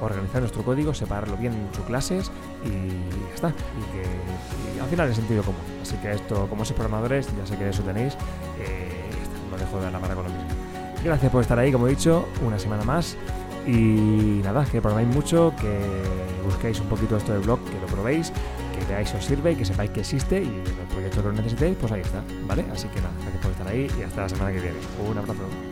organizar 0.00 0.40
nuestro 0.40 0.62
código, 0.62 0.94
separarlo 0.94 1.36
bien 1.36 1.52
en 1.52 1.74
sus 1.74 1.84
clases 1.84 2.30
y 2.64 3.28
ya 3.28 3.34
está. 3.34 3.48
Y 3.48 3.92
que 3.92 4.80
al 4.80 4.88
final 4.88 5.08
es 5.10 5.16
sentido 5.16 5.42
común. 5.42 5.60
Así 5.82 5.96
que 5.96 6.12
esto, 6.12 6.48
como 6.48 6.64
sois 6.64 6.76
programadores, 6.76 7.28
ya 7.36 7.46
sé 7.46 7.56
que 7.56 7.68
eso 7.68 7.82
tenéis, 7.82 8.14
eh, 8.58 9.10
lo 9.50 9.56
dejo 9.56 9.80
de 9.80 9.90
la 9.90 9.98
mano 9.98 10.14
con 10.14 10.24
lo 10.24 10.30
mismo. 10.30 10.57
Gracias 11.04 11.30
por 11.30 11.42
estar 11.42 11.58
ahí, 11.58 11.72
como 11.72 11.86
he 11.86 11.90
dicho, 11.90 12.28
una 12.44 12.58
semana 12.58 12.84
más. 12.84 13.16
Y 13.66 14.40
nada, 14.42 14.64
que 14.64 14.80
probéis 14.80 15.08
mucho, 15.08 15.52
que 15.60 15.78
busquéis 16.44 16.80
un 16.80 16.86
poquito 16.86 17.16
esto 17.16 17.32
de 17.32 17.38
blog, 17.38 17.62
que 17.64 17.78
lo 17.78 17.86
probéis, 17.86 18.32
que 18.78 18.84
veáis 18.86 19.12
os 19.14 19.24
sirve 19.24 19.52
y 19.52 19.56
que 19.56 19.64
sepáis 19.64 19.90
que 19.90 20.00
existe 20.00 20.42
y 20.42 20.46
el 20.46 20.86
proyecto 20.88 21.22
que 21.22 21.28
lo 21.28 21.34
necesitéis, 21.34 21.76
pues 21.78 21.92
ahí 21.92 22.00
está, 22.00 22.22
¿vale? 22.46 22.64
Así 22.72 22.88
que 22.88 23.00
nada, 23.00 23.12
gracias 23.20 23.42
por 23.42 23.50
estar 23.52 23.68
ahí 23.68 23.90
y 23.98 24.02
hasta 24.02 24.22
la 24.22 24.28
semana 24.28 24.52
que 24.52 24.60
viene. 24.60 24.78
Un 25.06 25.18
abrazo. 25.18 25.67